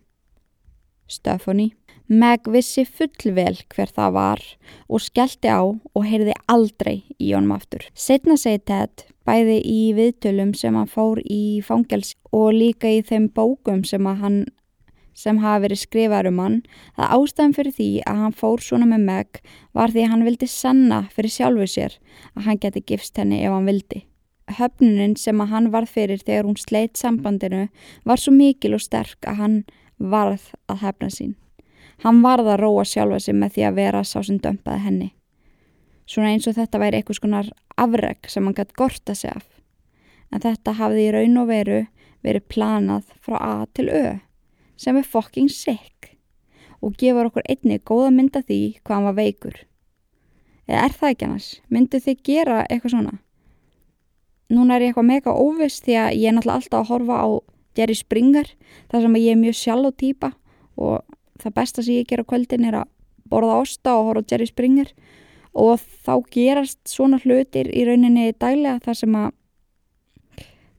Stephanie. 1.06 1.78
Meg 2.06 2.46
vissi 2.54 2.84
fullvel 2.86 3.56
hver 3.74 3.90
það 3.90 4.12
var 4.14 4.42
og 4.86 5.02
skellti 5.02 5.50
á 5.50 5.66
og 5.66 6.04
heyrði 6.06 6.36
aldrei 6.46 7.02
í 7.18 7.32
honum 7.34 7.56
aftur. 7.56 7.82
Setna 7.98 8.36
segi 8.38 8.62
Ted 8.70 9.08
bæði 9.26 9.56
í 9.66 9.80
viðtölum 9.98 10.52
sem 10.54 10.76
hann 10.78 10.92
fór 10.92 11.18
í 11.26 11.62
fangels 11.66 12.14
og 12.30 12.54
líka 12.54 12.92
í 12.94 13.00
þeim 13.02 13.32
bókum 13.34 13.82
sem 13.90 14.06
hann 14.06 14.44
sem 15.18 15.40
hafa 15.42 15.64
verið 15.64 15.82
skrifar 15.82 16.28
um 16.30 16.42
hann 16.44 16.58
að 16.94 17.16
ástæðan 17.18 17.56
fyrir 17.58 17.74
því 17.74 17.88
að 18.06 18.20
hann 18.22 18.36
fór 18.38 18.62
svona 18.62 18.90
með 18.90 19.06
Meg 19.08 19.40
var 19.74 19.94
því 19.96 20.04
að 20.04 20.12
hann 20.12 20.26
vildi 20.28 20.50
sanna 20.52 21.00
fyrir 21.16 21.34
sjálfu 21.34 21.68
sér 21.72 21.96
að 22.36 22.50
hann 22.50 22.60
geti 22.62 22.84
gifst 22.86 23.18
henni 23.18 23.40
ef 23.42 23.56
hann 23.56 23.66
vildi. 23.66 24.04
Höfnunin 24.60 25.16
sem 25.18 25.42
að 25.42 25.56
hann 25.56 25.72
varð 25.74 25.90
fyrir 25.96 26.22
þegar 26.22 26.46
hún 26.46 26.60
sleitt 26.62 27.02
sambandinu 27.02 27.64
var 28.06 28.22
svo 28.22 28.36
mikil 28.36 28.76
og 28.78 28.86
sterk 28.86 29.26
að 29.26 29.42
hann 29.42 29.58
varð 29.98 30.52
að 30.70 30.84
hefna 30.86 31.10
sín. 31.10 31.34
Hann 32.04 32.22
varð 32.26 32.52
að 32.52 32.62
róa 32.64 32.84
sjálfa 32.86 33.20
sig 33.24 33.38
með 33.38 33.56
því 33.56 33.68
að 33.68 33.78
vera 33.80 34.04
sá 34.04 34.18
sem 34.24 34.40
dömpaði 34.42 34.84
henni. 34.84 35.10
Svona 36.06 36.34
eins 36.34 36.48
og 36.48 36.58
þetta 36.58 36.82
væri 36.82 37.00
eitthvað 37.00 37.20
skonar 37.20 37.52
afreg 37.82 38.30
sem 38.30 38.46
hann 38.46 38.58
gætt 38.58 38.76
gorta 38.78 39.16
sig 39.16 39.32
af. 39.32 39.46
En 40.32 40.44
þetta 40.44 40.76
hafði 40.80 41.08
í 41.08 41.14
raun 41.16 41.42
og 41.42 41.50
veru 41.50 41.80
verið 42.26 42.48
planað 42.52 43.14
frá 43.22 43.38
A 43.40 43.54
til 43.74 43.90
Ö 43.90 44.06
sem 44.76 44.98
er 45.00 45.08
fokking 45.08 45.48
sick 45.48 46.12
og 46.84 46.98
gefur 47.00 47.30
okkur 47.30 47.46
einni 47.48 47.80
góða 47.80 48.12
mynda 48.12 48.42
því 48.44 48.60
hvað 48.84 48.96
hann 48.96 49.08
var 49.08 49.18
veikur. 49.18 49.56
Eða 50.68 50.82
er 50.84 50.96
það 50.98 51.12
ekki 51.14 51.28
annars? 51.28 51.50
Myndu 51.70 52.02
þið 52.02 52.24
gera 52.26 52.58
eitthvað 52.66 52.96
svona? 52.96 53.14
Núna 54.54 54.76
er 54.76 54.86
ég 54.86 54.92
eitthvað 54.92 55.10
mega 55.10 55.34
óvist 55.34 55.86
því 55.86 55.98
að 56.02 56.18
ég 56.20 56.30
er 56.30 56.36
náttúrulega 56.36 56.62
alltaf 56.62 56.80
að 56.82 56.90
horfa 56.92 57.20
á 57.22 57.28
Jerry 57.76 57.98
Springer 57.98 58.52
þar 58.92 59.06
sem 59.06 59.18
ég 59.22 59.32
er 59.32 59.42
mjög 59.42 59.58
sjálf 59.60 59.90
og 59.90 59.98
týpa 60.02 60.32
og 60.76 61.15
það 61.42 61.56
besta 61.60 61.84
sem 61.84 62.00
ég 62.00 62.10
ger 62.10 62.24
á 62.24 62.30
kvöldin 62.30 62.68
er 62.68 62.80
að 62.82 62.92
borða 63.30 63.60
osta 63.64 63.96
og 63.98 64.12
horfa 64.12 64.32
Jerry 64.32 64.48
Springer 64.50 64.92
og 65.56 65.80
þá 66.06 66.14
gerast 66.32 66.80
svona 66.90 67.20
hlutir 67.24 67.72
í 67.72 67.86
rauninni 67.88 68.32
dælega 68.36 68.80
þar 68.86 69.00
sem 69.02 69.20
að 69.20 69.30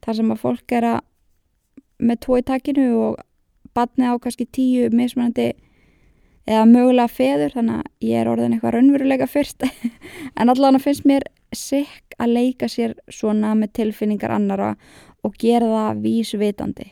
þar 0.05 0.19
sem 0.19 0.33
að 0.33 0.43
fólk 0.43 0.75
er 0.77 0.89
að 0.93 0.99
með 1.97 2.27
í 2.37 2.43
takkinu 2.45 2.89
og 3.01 3.23
badni 3.75 4.09
á 4.09 4.13
kannski 4.21 4.45
tíu 4.45 4.89
mismunandi 4.93 5.51
eða 6.47 6.65
mögulega 6.69 7.11
feður 7.11 7.55
þannig 7.57 7.81
að 7.81 8.07
ég 8.07 8.21
er 8.21 8.29
orðin 8.31 8.53
eitthvað 8.55 8.77
raunveruleika 8.77 9.27
fyrst 9.27 9.65
en 10.39 10.53
allavega 10.53 10.83
finnst 10.83 11.07
mér 11.09 11.27
sikk 11.55 12.15
að 12.21 12.33
leika 12.37 12.69
sér 12.71 12.95
svona 13.11 13.53
með 13.57 13.73
tilfinningar 13.81 14.33
annara 14.35 14.75
og 15.25 15.35
gera 15.39 15.67
það 15.67 16.01
vísvitandi. 16.05 16.87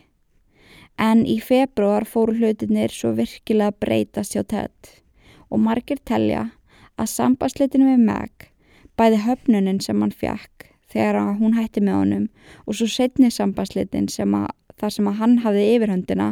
En 0.97 1.25
í 1.27 1.39
februar 1.43 2.05
fóru 2.07 2.37
hlutinir 2.37 2.93
svo 2.93 3.11
virkilega 3.17 3.75
breytast 3.79 4.35
hjá 4.35 4.43
Ted 4.47 4.91
og 5.51 5.59
margir 5.59 5.99
telja 6.07 6.49
að 6.95 7.11
sambandsleitinu 7.11 7.89
við 7.91 8.05
Meg, 8.07 8.31
bæði 8.95 9.23
höfnunin 9.25 9.81
sem 9.83 9.99
hann 10.01 10.15
fjakk 10.15 10.69
þegar 10.91 11.35
hún 11.39 11.57
hætti 11.57 11.83
með 11.83 11.99
honum 11.99 12.29
og 12.65 12.77
svo 12.79 12.87
setni 12.87 13.27
að 13.27 14.47
þar 14.75 14.91
sem 14.91 15.07
að 15.07 15.19
hann 15.19 15.35
hafði 15.43 15.65
yfirhöndina 15.75 16.29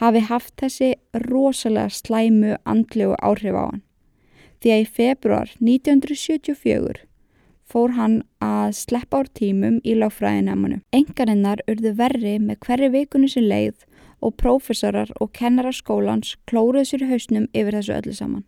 hafi 0.00 0.22
haft 0.28 0.54
þessi 0.60 0.94
rosalega 1.24 1.92
slæmu 1.92 2.56
andlegu 2.68 3.16
áhrif 3.24 3.56
á 3.56 3.64
hann. 3.64 3.84
Því 4.60 4.72
að 4.74 4.82
í 4.82 4.88
februar 4.98 5.52
1974 5.60 7.04
fór 7.68 7.94
hann 7.96 8.22
að 8.44 8.74
sleppa 8.78 9.22
ár 9.22 9.28
tímum 9.36 9.78
í 9.84 9.94
láfræðinemunu. 9.98 10.80
Engarinnar 10.92 11.62
urðu 11.68 11.94
verri 11.98 12.38
með 12.42 12.60
hverju 12.66 12.90
vikunni 12.94 13.30
sem 13.30 13.46
leið 13.48 13.84
og 14.20 14.36
prófessorar 14.40 15.12
og 15.20 15.32
kennara 15.36 15.72
skólans 15.74 16.34
klóruð 16.50 16.90
sér 16.90 17.06
hausnum 17.10 17.46
yfir 17.52 17.78
þessu 17.78 17.94
öllu 17.96 18.14
saman. 18.16 18.44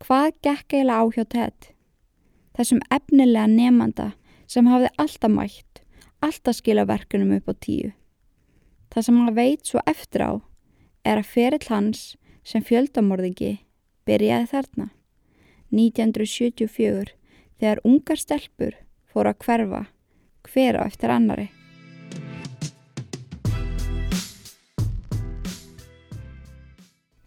Hvað 0.00 0.32
gekk 0.46 0.76
eiginlega 0.78 1.00
á 1.00 1.04
hjá 1.12 1.24
Ted? 1.28 1.70
Þessum 2.56 2.80
efnilega 2.90 3.46
nefnanda 3.50 4.08
sem 4.50 4.66
hafði 4.66 4.90
alltaf 4.98 5.32
mætt, 5.34 5.82
alltaf 6.24 6.56
skila 6.58 6.86
verkunum 6.88 7.36
upp 7.36 7.52
á 7.52 7.54
tíu. 7.60 7.92
Það 8.90 9.06
sem 9.06 9.20
hann 9.20 9.36
veit 9.36 9.66
svo 9.66 9.84
eftir 9.86 10.24
á 10.24 10.32
er 11.04 11.20
að 11.20 11.30
ferill 11.30 11.68
hans 11.68 12.16
sem 12.42 12.64
fjöldamorðingi 12.64 13.60
byrjaði 14.08 14.50
þarna 14.50 14.88
1974 15.70 17.14
þegar 17.60 17.84
ungar 17.86 18.18
stelpur 18.18 18.76
fór 19.12 19.30
að 19.30 19.40
hverfa 19.44 19.82
hver 20.48 20.80
á 20.80 20.82
eftir 20.88 21.12
annari. 21.12 21.50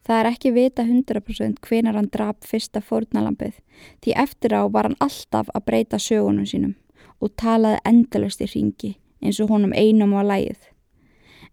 Það 0.03 0.19
er 0.19 0.29
ekki 0.33 0.51
vita 0.51 0.83
100% 0.83 1.61
hvenar 1.63 1.95
hann 1.95 2.09
draf 2.11 2.43
fyrsta 2.47 2.81
fórnalampið 2.83 3.59
því 4.03 4.15
eftir 4.25 4.55
á 4.55 4.67
var 4.67 4.89
hann 4.89 4.99
alltaf 4.99 5.51
að 5.55 5.65
breyta 5.69 5.99
sögunum 6.01 6.47
sínum 6.49 6.75
og 7.23 7.31
talaði 7.39 7.79
endalust 7.87 8.43
í 8.43 8.49
ringi 8.51 8.95
eins 9.23 9.39
og 9.39 9.53
honum 9.53 9.71
einum 9.71 10.15
á 10.19 10.21
lægið 10.27 10.69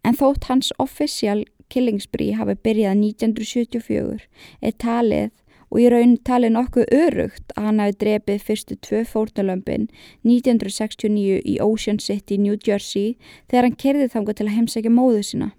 en 0.04 0.18
þótt 0.18 0.48
hans 0.50 0.72
official 0.82 1.44
killingsbrí 1.70 2.32
hafi 2.38 2.56
byrjað 2.64 2.98
1974 2.98 4.26
er 4.66 4.74
talið 4.82 5.30
og 5.70 5.78
í 5.78 5.86
raun 5.92 6.16
talið 6.26 6.54
nokkuð 6.56 6.92
örugt 6.96 7.54
að 7.54 7.68
hann 7.68 7.82
hafi 7.82 7.96
drefið 8.02 8.44
fyrstu 8.48 8.76
tvö 8.86 9.04
fórnalömpin 9.06 9.86
1969 10.26 11.38
í 11.46 11.56
Ocean 11.62 12.00
City, 12.02 12.38
New 12.38 12.58
Jersey 12.58 13.14
þegar 13.48 13.68
hann 13.68 13.78
kerði 13.84 14.10
þanga 14.10 14.34
til 14.34 14.48
að 14.48 14.56
heimsækja 14.56 14.94
móðu 14.94 15.22
sína. 15.30 15.52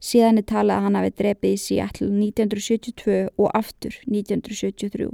Síðan 0.00 0.40
er 0.40 0.46
talið 0.48 0.76
að 0.76 0.86
hann 0.86 0.98
hafi 1.00 1.12
drefið 1.20 1.54
í 1.54 1.60
Seattle 1.62 2.08
1972 2.08 3.20
og 3.36 3.50
aftur 3.54 4.00
1973. 4.06 5.10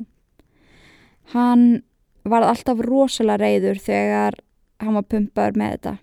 Hann 1.34 1.82
var 2.24 2.46
alltaf 2.46 2.80
rosalega 2.84 3.40
reyður 3.44 3.80
þegar 3.80 4.40
hann 4.80 4.98
var 4.98 5.08
pumpaður 5.08 5.60
með 5.60 5.76
þetta 5.76 5.96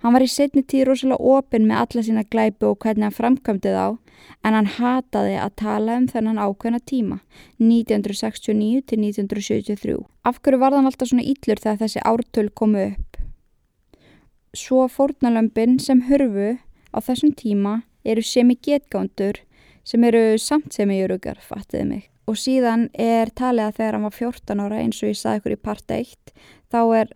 Hann 0.00 0.14
var 0.16 0.24
í 0.24 0.30
setni 0.32 0.62
tíð 0.64 0.86
rosalega 0.88 1.32
opinn 1.36 1.66
með 1.68 1.82
alla 1.82 2.04
sína 2.04 2.22
glæpu 2.32 2.70
og 2.70 2.78
hvernig 2.80 3.06
hann 3.06 3.16
framkvæmdi 3.16 3.72
þá 3.74 3.84
en 4.48 4.56
hann 4.56 4.70
hataði 4.78 5.36
að 5.40 5.52
tala 5.60 5.96
um 6.00 6.06
þennan 6.08 6.40
ákveðna 6.40 6.80
tíma 6.88 7.18
1969 7.60 8.86
til 8.88 9.00
1973. 9.02 9.98
Af 10.24 10.40
hverju 10.40 10.60
var 10.62 10.76
þann 10.76 10.88
alltaf 10.88 11.12
svona 11.12 11.26
íllur 11.26 11.60
þegar 11.60 11.82
þessi 11.82 12.04
ártöl 12.08 12.48
komu 12.56 12.86
upp? 12.86 13.20
Svo 14.56 14.88
fórnalömpin 14.88 15.78
sem 15.78 16.02
hörfu 16.08 16.56
á 16.96 16.98
þessum 17.04 17.36
tíma 17.36 17.82
eru 18.04 18.22
semi 18.24 18.56
getgándur 18.56 19.42
sem 19.84 20.04
eru 20.04 20.38
samt 20.38 20.72
semi 20.74 21.00
jörugar, 21.00 21.40
fattiði 21.40 21.86
mig. 21.88 22.06
Og 22.28 22.38
síðan 22.38 22.88
er 22.94 23.32
talið 23.34 23.66
að 23.66 23.76
þegar 23.80 23.96
hann 23.96 24.06
var 24.06 24.16
14 24.16 24.62
ára 24.62 24.80
eins 24.84 25.02
og 25.02 25.10
ég 25.10 25.18
saði 25.18 25.40
ykkur 25.40 25.56
í 25.56 25.62
part 25.64 25.94
1 25.96 26.34
þá 26.70 26.80
er 27.00 27.14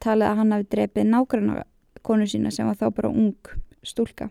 talið 0.00 0.26
að 0.26 0.36
hann 0.40 0.52
hafi 0.56 0.68
drefið 0.74 1.10
nákvæmna 1.12 1.64
konu 2.02 2.26
sína 2.26 2.50
sem 2.50 2.66
var 2.66 2.78
þá 2.80 2.88
bara 2.96 3.12
ung 3.12 3.52
stúlka. 3.86 4.30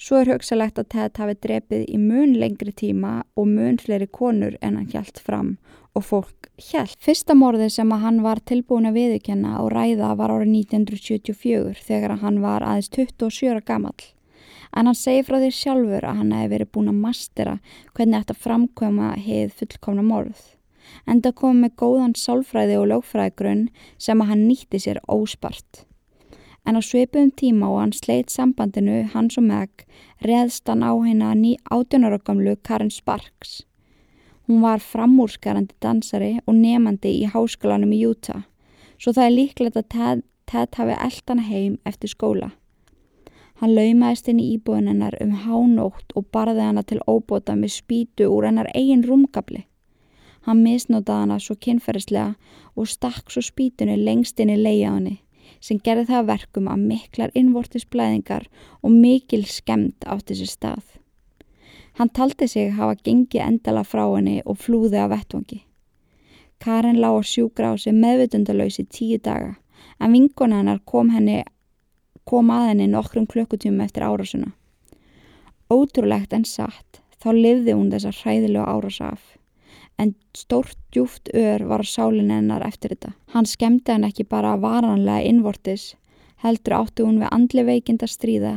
Svo 0.00 0.18
er 0.18 0.32
hugsalegt 0.32 0.78
að 0.80 0.88
Ted 0.90 1.20
hafi 1.22 1.36
drefið 1.44 1.84
í 1.86 1.98
mun 2.02 2.34
lengri 2.40 2.72
tíma 2.74 3.20
og 3.38 3.46
mun 3.50 3.78
fleiri 3.78 4.08
konur 4.10 4.56
en 4.60 4.78
hann 4.80 4.90
hjælt 4.90 5.20
fram 5.22 5.54
og 5.94 6.06
fólk 6.08 6.48
hjælt. 6.58 6.98
Fyrsta 6.98 7.36
morði 7.38 7.68
sem 7.70 7.92
að 7.94 8.02
hann 8.08 8.18
var 8.24 8.42
tilbúin 8.42 8.88
að 8.90 8.98
viðkenna 8.98 9.60
og 9.62 9.70
ræða 9.74 10.10
var 10.18 10.34
árið 10.34 10.50
1974 10.64 11.86
þegar 11.86 12.18
hann 12.24 12.42
var 12.42 12.66
aðeins 12.66 12.90
27 12.96 13.62
gammal. 13.68 13.94
En 14.74 14.90
hann 14.90 14.98
segi 14.98 15.22
frá 15.26 15.38
því 15.38 15.52
sjálfur 15.54 16.04
að 16.08 16.20
hann 16.20 16.34
hefði 16.34 16.52
verið 16.54 16.72
búin 16.74 16.90
að 16.90 17.00
mastera 17.06 17.56
hvernig 17.94 18.24
þetta 18.24 18.42
framkvæma 18.44 19.14
hefð 19.22 19.56
fullkomna 19.60 20.04
morð. 20.06 20.44
En 21.08 21.22
það 21.24 21.38
kom 21.40 21.62
með 21.62 21.76
góðan 21.80 22.14
sálfræði 22.18 22.76
og 22.80 22.90
lögfræðigrunn 22.90 23.66
sem 23.98 24.20
að 24.20 24.32
hann 24.32 24.46
nýtti 24.50 24.82
sér 24.82 25.00
óspart 25.08 25.84
en 26.64 26.78
á 26.80 26.82
sveipuðum 26.82 27.32
tíma 27.36 27.68
og 27.68 27.80
hann 27.82 27.94
sleitt 27.96 28.32
sambandinu 28.32 29.02
hans 29.12 29.36
og 29.40 29.46
Meg 29.48 29.84
reðst 30.24 30.68
hann 30.70 30.84
á 30.84 30.92
hennar 31.04 31.36
ný 31.36 31.54
átjónaragamlu 31.68 32.56
Karin 32.64 32.90
Sparks. 32.90 33.62
Hún 34.48 34.60
var 34.64 34.80
framúrskarandi 34.80 35.76
dansari 35.80 36.38
og 36.46 36.56
nefandi 36.56 37.12
í 37.20 37.28
háskólanum 37.32 37.92
í 37.96 38.02
Utah, 38.08 38.44
svo 38.98 39.12
það 39.12 39.28
er 39.28 39.36
líklegt 39.38 39.80
að 39.80 39.88
Ted, 39.94 40.24
Ted 40.48 40.76
hafi 40.80 40.98
eldan 41.06 41.44
heim 41.48 41.78
eftir 41.84 42.12
skóla. 42.12 42.52
Hann 43.64 43.78
laumaðist 43.78 44.26
inn 44.28 44.40
í 44.42 44.46
íbúin 44.58 44.90
hennar 44.90 45.14
um 45.24 45.30
hánótt 45.40 46.10
og 46.20 46.26
barði 46.36 46.60
hana 46.66 46.82
til 46.84 46.98
óbóta 47.08 47.54
með 47.56 47.70
spýtu 47.72 48.26
úr 48.28 48.44
hennar 48.44 48.66
eigin 48.76 49.04
rúmgabli. 49.08 49.62
Hann 50.44 50.60
misnótaði 50.60 51.22
hana 51.22 51.38
svo 51.40 51.56
kynferðislega 51.66 52.34
og 52.76 52.90
stakk 52.92 53.32
svo 53.32 53.40
spýtunni 53.46 53.94
lengst 54.02 54.42
inn 54.44 54.52
í 54.52 54.58
leiðjáni 54.58 55.14
sem 55.64 55.80
gerði 55.80 56.04
það 56.10 56.28
verkum 56.34 56.68
að 56.74 56.84
miklar 56.90 57.32
innvortisblæðingar 57.40 58.44
og 58.82 58.98
mikil 58.98 59.40
skemmt 59.48 60.04
átti 60.12 60.36
sér 60.42 60.52
stað. 60.52 60.84
Hann 61.96 62.12
taldi 62.12 62.50
sig 62.52 62.76
hafa 62.76 63.00
gengið 63.00 63.46
endala 63.46 63.86
frá 63.88 64.04
henni 64.10 64.42
og 64.44 64.60
flúði 64.60 65.00
á 65.00 65.08
vettvangi. 65.08 65.62
Karin 66.60 67.00
lág 67.00 67.16
á 67.16 67.22
sjúgra 67.32 67.72
á 67.72 67.80
sig 67.80 67.96
meðvitundalösi 67.96 68.84
tíu 68.84 69.16
daga 69.24 69.54
en 69.96 70.12
vinkona 70.12 70.60
hennar 70.60 70.84
kom, 70.84 71.16
henni, 71.16 71.40
kom 72.28 72.50
að 72.50 72.68
henni 72.70 72.90
nokkrum 72.90 73.26
klukkutíma 73.30 73.86
eftir 73.86 74.06
árásuna. 74.06 74.52
Ótrúlegt 75.72 76.32
en 76.36 76.44
satt 76.44 77.00
þá 77.22 77.30
livði 77.32 77.74
hún 77.76 77.90
þessa 77.92 78.12
hræðilegu 78.20 78.64
árásaf 78.64 79.34
en 79.98 80.14
stórt 80.34 80.78
djúft 80.92 81.30
ör 81.34 81.64
var 81.70 81.84
á 81.84 81.86
sálinn 81.86 82.32
hennar 82.32 82.64
eftir 82.66 82.94
þetta. 82.94 83.14
Hann 83.32 83.46
skemmti 83.46 83.92
hann 83.92 84.06
ekki 84.08 84.26
bara 84.26 84.56
varanlega 84.60 85.22
innvortis, 85.28 85.94
heldur 86.42 86.80
áttu 86.80 87.06
hún 87.06 87.20
við 87.22 87.30
andli 87.30 87.64
veikind 87.64 88.02
að 88.02 88.14
stríða 88.14 88.54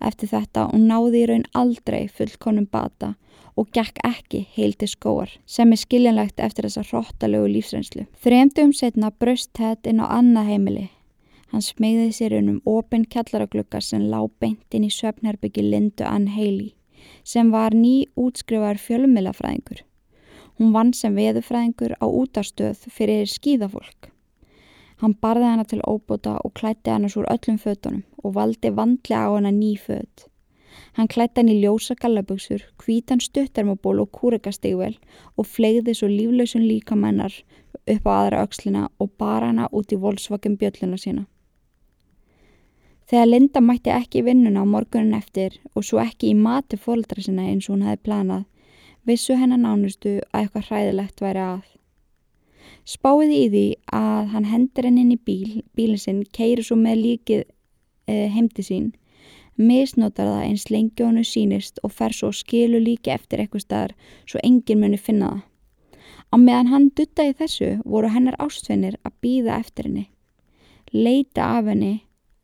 eftir 0.00 0.30
þetta 0.32 0.68
og 0.72 0.80
náði 0.80 1.22
í 1.22 1.28
raun 1.30 1.48
aldrei 1.58 2.06
fullkonum 2.08 2.68
bata 2.70 3.14
og 3.58 3.72
gekk 3.74 3.98
ekki 4.06 4.44
heil 4.54 4.74
til 4.78 4.88
skóar 4.90 5.32
sem 5.46 5.72
er 5.74 5.80
skiljanlegt 5.80 6.40
eftir 6.40 6.68
þessa 6.68 6.86
hróttalögu 6.86 7.50
lífsreynslu. 7.56 8.06
Þremdum 8.22 8.72
setna 8.72 9.10
bröst 9.10 9.50
Ted 9.58 9.88
inn 9.90 10.02
á 10.02 10.06
annað 10.06 10.52
heimili. 10.52 10.86
Hann 11.52 11.64
smegði 11.64 12.10
sér 12.12 12.34
um 12.38 12.60
opinn 12.68 13.06
kjallaraglugga 13.08 13.80
sem 13.80 14.04
lág 14.12 14.28
beint 14.40 14.74
inn 14.76 14.84
í 14.84 14.92
söfnherbyggi 14.92 15.64
Lindu 15.64 16.04
Ann 16.04 16.28
Haley 16.34 16.74
sem 17.24 17.52
var 17.54 17.72
ný 17.72 18.04
útskrifaður 18.20 18.80
fjölumilafræðingur. 18.84 19.82
Hún 20.58 20.72
vann 20.74 20.92
sem 20.92 21.14
veðufræðingur 21.16 21.94
á 22.02 22.06
útastöð 22.06 22.84
fyrir 22.92 23.28
skýðafólk. 23.30 24.10
Hann 24.98 25.14
barði 25.22 25.46
hana 25.46 25.64
til 25.70 25.78
óbúta 25.86 26.34
og 26.42 26.52
klætti 26.58 26.90
hana 26.90 27.08
súr 27.08 27.28
öllum 27.30 27.60
fötunum 27.62 28.02
og 28.24 28.34
valdi 28.34 28.72
vandlega 28.74 29.30
á 29.30 29.36
hana 29.36 29.52
ný 29.54 29.76
föt. 29.78 30.26
Hann 30.98 31.08
klætti 31.08 31.40
hann 31.40 31.52
í 31.52 31.60
ljósa 31.62 31.94
gallaböksur, 31.94 32.64
hvítan 32.82 33.22
stuttarmaból 33.22 34.02
og 34.02 34.10
kúrekastegvel 34.12 34.98
og 35.36 35.46
flegði 35.46 35.94
svo 35.94 36.10
líflausun 36.10 36.66
líkamennar 36.66 37.32
upp 37.86 38.04
á 38.10 38.12
aðra 38.18 38.42
aukslina 38.44 38.88
og 38.98 39.14
bar 39.16 39.46
hana 39.46 39.70
út 39.72 39.94
í 39.94 40.00
volsvakum 40.02 40.58
bjölluna 40.58 40.98
sína. 40.98 41.26
Þegar 43.08 43.28
Linda 43.30 43.60
mætti 43.64 43.88
ekki 43.88 44.20
vinnuna 44.20 44.60
á 44.60 44.68
morgunin 44.68 45.16
eftir 45.16 45.54
og 45.72 45.84
svo 45.88 46.00
ekki 46.02 46.34
í 46.34 46.36
mati 46.36 46.76
fóldra 46.76 47.22
sinna 47.24 47.46
eins 47.48 47.64
og 47.70 47.78
hún 47.78 47.86
hefði 47.86 48.04
planað, 48.04 48.42
vissu 49.08 49.36
hennar 49.40 49.62
nánustu 49.62 50.18
að 50.28 50.42
eitthvað 50.42 50.66
hræðilegt 50.66 51.22
væri 51.24 51.40
að. 51.40 51.62
Spáði 52.84 53.38
í 53.38 53.46
því 53.54 53.62
að 53.96 54.26
hann 54.34 54.48
hendur 54.50 54.88
henn 54.88 54.98
inn 55.00 55.14
í 55.14 55.16
bíl, 55.24 55.62
bílinn 55.72 56.02
sinn, 56.02 56.18
keiri 56.36 56.64
svo 56.66 56.76
með 56.76 57.00
líkið 57.00 57.40
e, 57.44 58.16
heimti 58.34 58.64
sín, 58.66 58.90
misnotar 59.56 60.28
það 60.28 60.44
eins 60.50 60.66
lengi 60.68 61.06
honu 61.06 61.24
sínist 61.24 61.80
og 61.80 61.94
fer 61.96 62.12
svo 62.12 62.28
skilu 62.36 62.80
líki 62.82 63.14
eftir 63.14 63.40
eitthvað 63.40 63.64
staðar 63.64 63.94
svo 64.28 64.42
enginn 64.44 64.82
muni 64.82 65.00
finna 65.00 65.30
það. 65.32 65.40
Á 66.28 66.36
meðan 66.36 66.68
hann 66.74 66.90
dutta 66.92 67.24
í 67.24 67.32
þessu 67.40 67.70
voru 67.88 68.12
hennar 68.12 68.36
ástfinnir 68.36 69.00
að 69.00 69.16
býða 69.24 69.56
eftir 69.62 69.88
henni, 69.88 70.04
leita 70.92 71.48
af 71.56 71.72
henni 71.72 71.94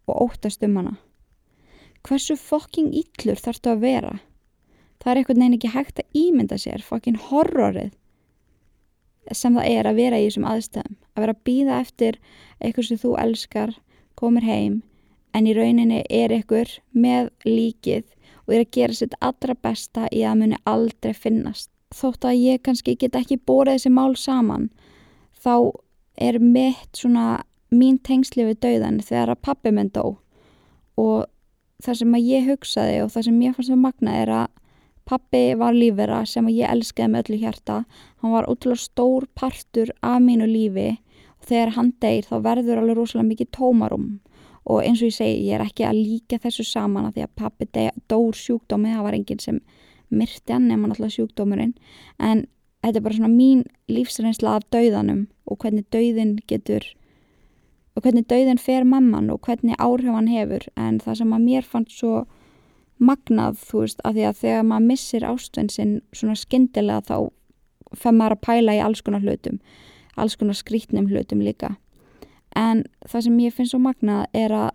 og 0.07 0.29
óttast 0.29 0.63
um 0.67 0.77
hana. 0.81 0.95
Hversu 2.05 2.37
fokking 2.37 2.93
yllur 2.93 3.41
þarf 3.41 3.63
þú 3.65 3.75
að 3.75 3.85
vera? 3.85 4.15
það 5.05 5.13
er 5.13 5.21
einhvern 5.21 5.43
veginn 5.43 5.59
ekki 5.59 5.73
hægt 5.75 6.01
að 6.01 6.17
ímynda 6.17 6.57
sér 6.61 6.85
fokkin 6.85 7.21
horrorið 7.29 7.93
sem 9.33 9.57
það 9.57 9.69
er 9.69 9.89
að 9.89 10.01
vera 10.01 10.21
í 10.21 10.27
þessum 10.29 10.47
aðstæðum 10.49 10.97
að 10.97 11.25
vera 11.25 11.35
að 11.35 11.45
býða 11.49 11.79
eftir 11.85 12.19
eitthvað 12.61 12.89
sem 12.89 13.01
þú 13.03 13.13
elskar, 13.21 13.75
komir 14.17 14.47
heim 14.49 14.81
en 15.37 15.49
í 15.49 15.55
rauninni 15.57 16.01
er 16.09 16.33
ykkur 16.33 16.73
með 16.97 17.31
líkið 17.45 18.07
og 18.45 18.55
er 18.55 18.65
að 18.65 18.75
gera 18.77 18.97
sitt 18.97 19.17
allra 19.21 19.57
besta 19.67 20.09
í 20.13 20.25
að 20.25 20.41
muni 20.41 20.59
aldrei 20.69 21.15
finnast. 21.17 21.71
Þótt 21.95 22.27
að 22.29 22.41
ég 22.41 22.63
kannski 22.65 22.97
get 22.99 23.17
ekki 23.17 23.41
bórið 23.41 23.79
þessi 23.79 23.93
mál 23.93 24.15
saman 24.21 24.71
þá 25.45 25.73
er 26.21 26.39
mitt 26.41 26.97
svona 26.97 27.43
mín 27.77 28.01
tengsli 28.03 28.47
við 28.49 28.61
dauðan 28.65 29.01
þegar 29.05 29.35
að 29.35 29.43
pappi 29.49 29.73
minn 29.75 29.93
dó. 29.95 30.17
Og 31.01 31.25
það 31.85 32.01
sem 32.01 32.15
að 32.17 32.29
ég 32.29 32.51
hugsaði 32.51 33.01
og 33.03 33.11
það 33.15 33.27
sem 33.29 33.41
ég 33.43 33.57
fannst 33.57 33.75
að 33.75 33.83
magna 33.85 34.19
er 34.23 34.33
að 34.43 34.53
Pappi 35.05 35.53
var 35.61 35.77
lífera 35.77 36.23
sem 36.25 36.47
ég 36.49 36.71
elskaði 36.73 37.13
með 37.13 37.27
öllu 37.27 37.39
hjarta. 37.43 37.75
Hann 38.23 38.33
var 38.33 38.47
útrúlega 38.49 38.81
stór 38.81 39.27
partur 39.37 39.91
af 40.01 40.23
mínu 40.25 40.47
lífi. 40.49 40.95
Og 41.41 41.49
þegar 41.51 41.75
hann 41.77 41.91
deyr 42.01 42.25
þá 42.25 42.39
verður 42.47 42.81
alveg 42.81 42.97
rosalega 42.97 43.29
mikið 43.29 43.51
tómarum 43.53 44.07
og 44.65 44.81
eins 44.81 45.03
og 45.03 45.11
ég 45.11 45.17
segi 45.19 45.43
ég 45.45 45.59
er 45.59 45.67
ekki 45.67 45.85
að 45.85 45.99
líka 45.99 46.39
þessu 46.41 46.65
saman 46.65 47.11
að 47.11 47.19
því 47.19 47.25
að 47.27 47.35
pappi 47.37 47.67
dór 48.09 48.39
sjúkdómi, 48.39 48.95
það 48.95 49.05
var 49.05 49.17
enginn 49.19 49.43
sem 49.43 49.59
myrti 50.09 50.55
hann 50.55 50.71
nema 50.71 50.89
náttúrulega 50.89 51.17
sjúkdómurinn. 51.19 51.75
En 52.17 52.47
þetta 52.81 52.97
er 52.97 53.05
bara 53.05 53.19
svona 53.19 53.35
mín 53.35 53.67
lífsreynsla 53.93 54.57
af 54.57 54.65
dauðanum 54.73 55.27
og 55.45 55.61
hvernig 55.61 55.85
dauðin 55.93 56.39
getur 56.49 56.87
og 57.95 58.03
hvernig 58.03 58.27
dauðin 58.31 58.59
fer 58.59 58.85
mamman 58.85 59.31
og 59.31 59.41
hvernig 59.47 59.79
áhrif 59.79 60.11
hann 60.11 60.31
hefur 60.31 60.67
en 60.77 60.99
það 61.03 61.21
sem 61.21 61.37
að 61.37 61.47
mér 61.47 61.69
fannst 61.69 61.99
svo 61.99 62.25
magnað, 63.03 63.59
þú 63.59 63.85
veist, 63.85 64.03
af 64.05 64.15
því 64.15 64.27
að 64.29 64.41
þegar 64.43 64.69
maður 64.69 64.89
missir 64.91 65.27
ástvennsinn 65.27 65.95
svona 66.15 66.37
skindilega 66.39 67.03
þá 67.09 67.17
fær 67.95 68.15
maður 68.15 68.37
að 68.37 68.45
pæla 68.47 68.77
í 68.77 68.83
alls 68.83 69.03
konar 69.07 69.25
hlutum, 69.25 69.59
alls 70.17 70.37
konar 70.39 70.59
skrítnum 70.59 71.09
hlutum 71.11 71.43
líka. 71.43 71.75
En 72.55 72.85
það 73.07 73.27
sem 73.27 73.39
ég 73.43 73.55
finnst 73.55 73.75
svo 73.75 73.83
magnað 73.83 74.27
er 74.35 74.55
að 74.55 74.71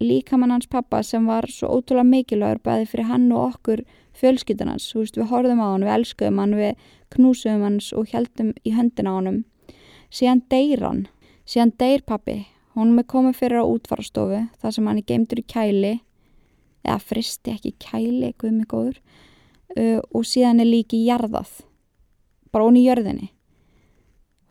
líkamann 0.00 0.52
hans 0.52 0.68
pappa 0.68 1.02
sem 1.04 1.24
var 1.28 1.48
svo 1.52 1.70
ótrúlega 1.72 2.08
mikilvægur 2.08 2.60
bæði 2.64 2.88
fyrir 2.90 3.10
hann 3.10 3.30
og 3.32 3.54
okkur 3.54 3.84
fjölskytun 4.16 4.72
hans, 4.72 4.88
þú 4.92 5.02
veist, 5.04 5.16
við 5.16 5.30
horfum 5.32 5.60
á 5.60 5.68
hann, 5.68 5.84
við 5.84 5.94
elskuðum 5.96 6.40
hann, 6.40 6.56
við 6.56 6.88
knúsum 7.12 7.64
hans 7.64 7.92
og 7.96 8.12
heldum 8.12 8.52
í 8.64 8.72
höndin 8.76 9.08
á 9.08 9.12
hann. 9.16 9.44
Síðan 10.12 10.42
deyr 10.52 10.84
hann, 10.84 11.06
síðan 11.46 11.72
deyr 11.78 12.02
pappi, 12.06 12.40
hún 12.76 12.96
er 12.98 13.06
komið 13.08 13.38
fyrir 13.40 13.62
á 13.62 13.66
útfarastofu, 13.66 14.42
þar 14.60 14.74
sem 14.74 14.90
hann 14.90 15.00
er 15.00 15.08
geimtur 15.08 15.40
í 15.40 15.46
kæli 15.46 15.94
eða 16.86 16.98
fristi 17.02 17.54
ekki 17.54 17.74
kæli, 17.82 18.26
eitthvað 18.28 18.58
með 18.58 18.68
góður 18.72 19.00
uh, 19.78 20.00
og 20.12 20.26
síðan 20.26 20.62
er 20.62 20.70
líki 20.70 21.04
jarðað 21.06 21.62
bara 22.52 22.68
ón 22.68 22.78
í 22.78 22.86
jörðinni. 22.86 23.30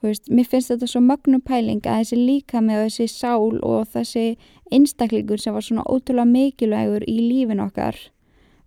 Veist, 0.06 0.28
mér 0.30 0.46
finnst 0.46 0.70
þetta 0.70 0.88
svo 0.90 1.02
mögnum 1.02 1.42
pæling 1.42 1.82
að 1.90 2.04
þessi 2.04 2.18
líka 2.20 2.60
með 2.62 2.84
þessi 2.84 3.08
sál 3.10 3.56
og 3.66 3.88
þessi 3.90 4.36
einstaklingur 4.74 5.42
sem 5.42 5.56
var 5.56 5.66
svona 5.66 5.86
ótrúlega 5.90 6.30
mikilvægur 6.30 7.08
í 7.10 7.16
lífin 7.24 7.64
okkar 7.64 7.98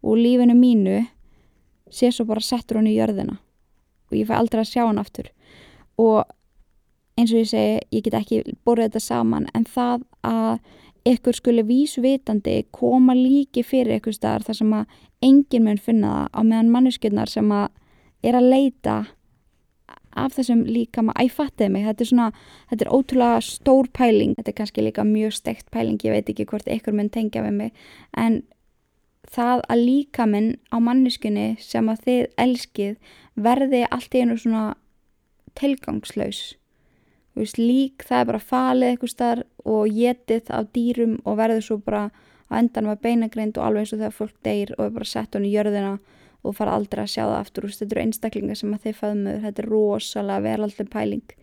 og 0.03 0.19
lífinu 0.19 0.57
mínu 0.59 1.05
sé 1.95 2.11
svo 2.11 2.27
bara 2.27 2.43
settur 2.43 2.81
hann 2.81 2.91
í 2.91 2.97
jörðina. 2.97 3.38
Og 4.11 4.19
ég 4.19 4.27
fæ 4.27 4.35
aldrei 4.38 4.64
að 4.64 4.73
sjá 4.73 4.83
hann 4.88 4.99
aftur. 4.99 5.31
Og 6.01 6.27
eins 7.19 7.33
og 7.35 7.43
ég 7.43 7.51
segi, 7.51 7.81
ég 7.93 8.05
get 8.07 8.19
ekki 8.19 8.43
borðið 8.67 8.93
þetta 8.93 9.05
saman 9.05 9.49
en 9.57 9.67
það 9.67 10.07
að 10.27 10.59
ykkur 11.09 11.37
skuli 11.39 11.65
vísvitandi 11.67 12.57
koma 12.75 13.17
líki 13.17 13.65
fyrir 13.67 13.99
ykkur 13.99 14.17
staðar 14.17 14.47
þar 14.49 14.59
sem 14.61 14.75
að 14.77 14.97
engin 15.25 15.65
mun 15.67 15.81
finna 15.83 16.11
það 16.15 16.27
á 16.35 16.41
meðan 16.51 16.75
manneskjöldnar 16.75 17.33
sem 17.33 17.55
að 17.55 17.69
er 18.29 18.39
að 18.39 18.51
leita 18.53 18.97
af 20.19 20.35
þessum 20.35 20.65
líka 20.67 21.03
maður, 21.05 21.29
æfattiði 21.29 21.71
mig, 21.73 21.87
þetta 21.87 22.05
er 22.05 22.11
svona, 22.11 22.29
þetta 22.71 22.85
er 22.85 22.93
ótrúlega 22.97 23.41
stór 23.47 23.89
pæling, 23.95 24.35
þetta 24.39 24.53
er 24.53 24.57
kannski 24.61 24.85
líka 24.85 25.05
mjög 25.07 25.35
steikt 25.37 25.69
pæling, 25.75 25.99
ég 26.03 26.17
veit 26.17 26.33
ekki 26.33 26.47
hvort 26.51 26.71
ykkur 26.71 26.97
mun 26.97 27.11
tengja 27.15 27.45
við 27.45 27.55
mig, 27.61 27.85
en 28.19 28.41
það 29.29 29.63
að 29.69 29.85
líka 29.85 30.27
minn 30.27 30.51
á 30.75 30.77
manneskunni 30.83 31.49
sem 31.63 31.91
að 31.93 32.05
þið 32.07 32.23
elskið 32.45 33.15
verði 33.39 33.85
allt 33.95 34.17
í 34.17 34.25
einu 34.25 34.39
svona 34.41 34.65
tilgangslaus, 35.59 36.43
veist, 37.42 37.59
lík 37.61 38.05
það 38.07 38.20
er 38.20 38.29
bara 38.31 38.44
falið 38.51 38.92
eitthvað 38.92 39.12
starf 39.12 39.68
og 39.68 39.94
getið 39.94 40.53
af 40.55 40.68
dýrum 40.74 41.18
og 41.24 41.38
verður 41.38 41.64
svo 41.64 41.79
bara 41.85 42.09
á 42.48 42.53
endan 42.59 42.88
með 42.88 43.03
beinagrind 43.05 43.59
og 43.59 43.66
alveg 43.66 43.85
eins 43.85 43.92
og 43.92 44.01
þegar 44.01 44.16
fólk 44.16 44.37
deyr 44.46 44.72
og 44.79 44.85
er 44.87 44.94
bara 44.96 45.09
sett 45.09 45.37
hann 45.37 45.46
í 45.48 45.53
jörðina 45.53 45.98
og 46.46 46.57
fara 46.57 46.77
aldrei 46.79 47.03
að 47.03 47.12
sjá 47.12 47.22
það 47.24 47.38
aftur. 47.38 47.66
Úr 47.66 47.74
þetta 47.74 47.94
eru 47.94 48.05
einstaklingar 48.05 48.59
sem 48.59 48.74
að 48.74 48.85
þeir 48.87 48.98
faðmuður 49.03 49.44
þetta 49.44 49.62
er 49.62 49.68
rosalega 49.72 50.44
veraldum 50.46 50.90
pæling. 50.92 51.35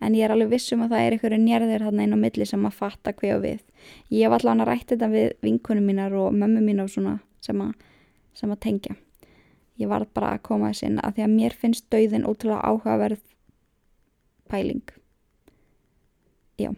En 0.00 0.16
ég 0.16 0.24
er 0.24 0.34
alveg 0.34 0.52
vissum 0.54 0.82
að 0.84 0.94
það 0.94 1.04
er 1.06 1.16
einhverju 1.16 1.40
njörðir 1.44 1.84
hann 1.86 2.00
einn 2.00 2.16
á 2.16 2.18
milli 2.20 2.46
sem 2.48 2.66
að 2.66 2.76
fatta 2.76 3.12
hver 3.16 3.36
og 3.36 3.44
við. 3.44 3.60
Ég 4.08 4.24
hef 4.24 4.36
allavega 4.36 4.68
rætt 4.68 4.94
þetta 4.94 5.10
við 5.12 5.28
vinkunum 5.44 5.90
mínar 5.90 6.16
og 6.16 6.32
mömmu 6.36 6.64
mín 6.64 6.80
og 6.84 6.88
svona 6.92 7.18
sem 7.44 7.60
að, 7.60 7.74
sem 8.36 8.52
að 8.52 8.62
tengja. 8.64 8.96
Ég 9.80 9.88
var 9.92 10.06
bara 10.12 10.34
að 10.36 10.46
koma 10.48 10.72
þess 10.72 10.88
inn 10.88 10.98
að 11.00 11.18
því 11.18 11.26
að 11.26 11.36
mér 11.36 11.56
finnst 11.56 11.86
dauðin 11.92 12.26
ótrúlega 12.28 12.64
áhugaverð 12.64 13.22
pæling 14.50 14.96
já. 16.60 16.70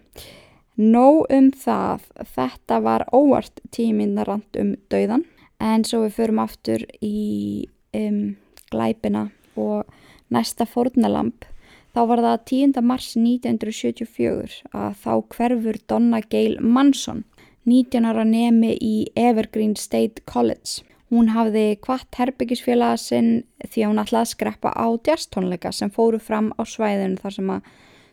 Nó 0.81 1.23
um 1.29 1.51
það, 1.53 2.07
þetta 2.35 2.81
var 2.83 3.07
óvart. 3.13 3.61
Tíminarand 3.71 4.59
um 4.59 4.75
dauðan 4.93 5.27
en 5.63 5.85
svo 5.87 6.03
við 6.07 6.17
förum 6.17 6.41
aftur 6.43 6.85
í 7.05 7.69
um, 7.95 8.35
glæpina 8.73 9.29
og 9.55 9.85
næsta 10.33 10.67
fórnalamp 10.67 11.45
þá 11.93 12.01
var 12.09 12.23
það 12.25 12.39
10. 12.51 12.81
mars 12.89 13.11
1974 13.19 14.63
að 14.73 14.97
þá 15.05 15.13
hverfur 15.37 15.79
Donna 15.91 16.23
Gail 16.25 16.57
Manson 16.61 17.25
19 17.69 18.09
ára 18.09 18.25
nemi 18.27 18.73
í 18.83 18.95
Evergreen 19.15 19.77
State 19.79 20.25
College. 20.27 20.83
Hún 21.13 21.29
hafði 21.35 21.77
kvart 21.85 22.17
herbyggisfélaga 22.19 22.97
sinn 22.99 23.31
því 23.61 23.85
að 23.85 23.91
hún 23.91 24.03
ætlaði 24.03 24.25
að 24.25 24.31
skreppa 24.33 24.73
á 24.73 24.87
djastónleika 24.97 25.73
sem 25.77 25.93
fóru 25.93 26.19
fram 26.19 26.51
á 26.57 26.63
svæðinu 26.65 27.21
þar 27.21 27.37
sem 27.37 27.53
að 27.53 27.69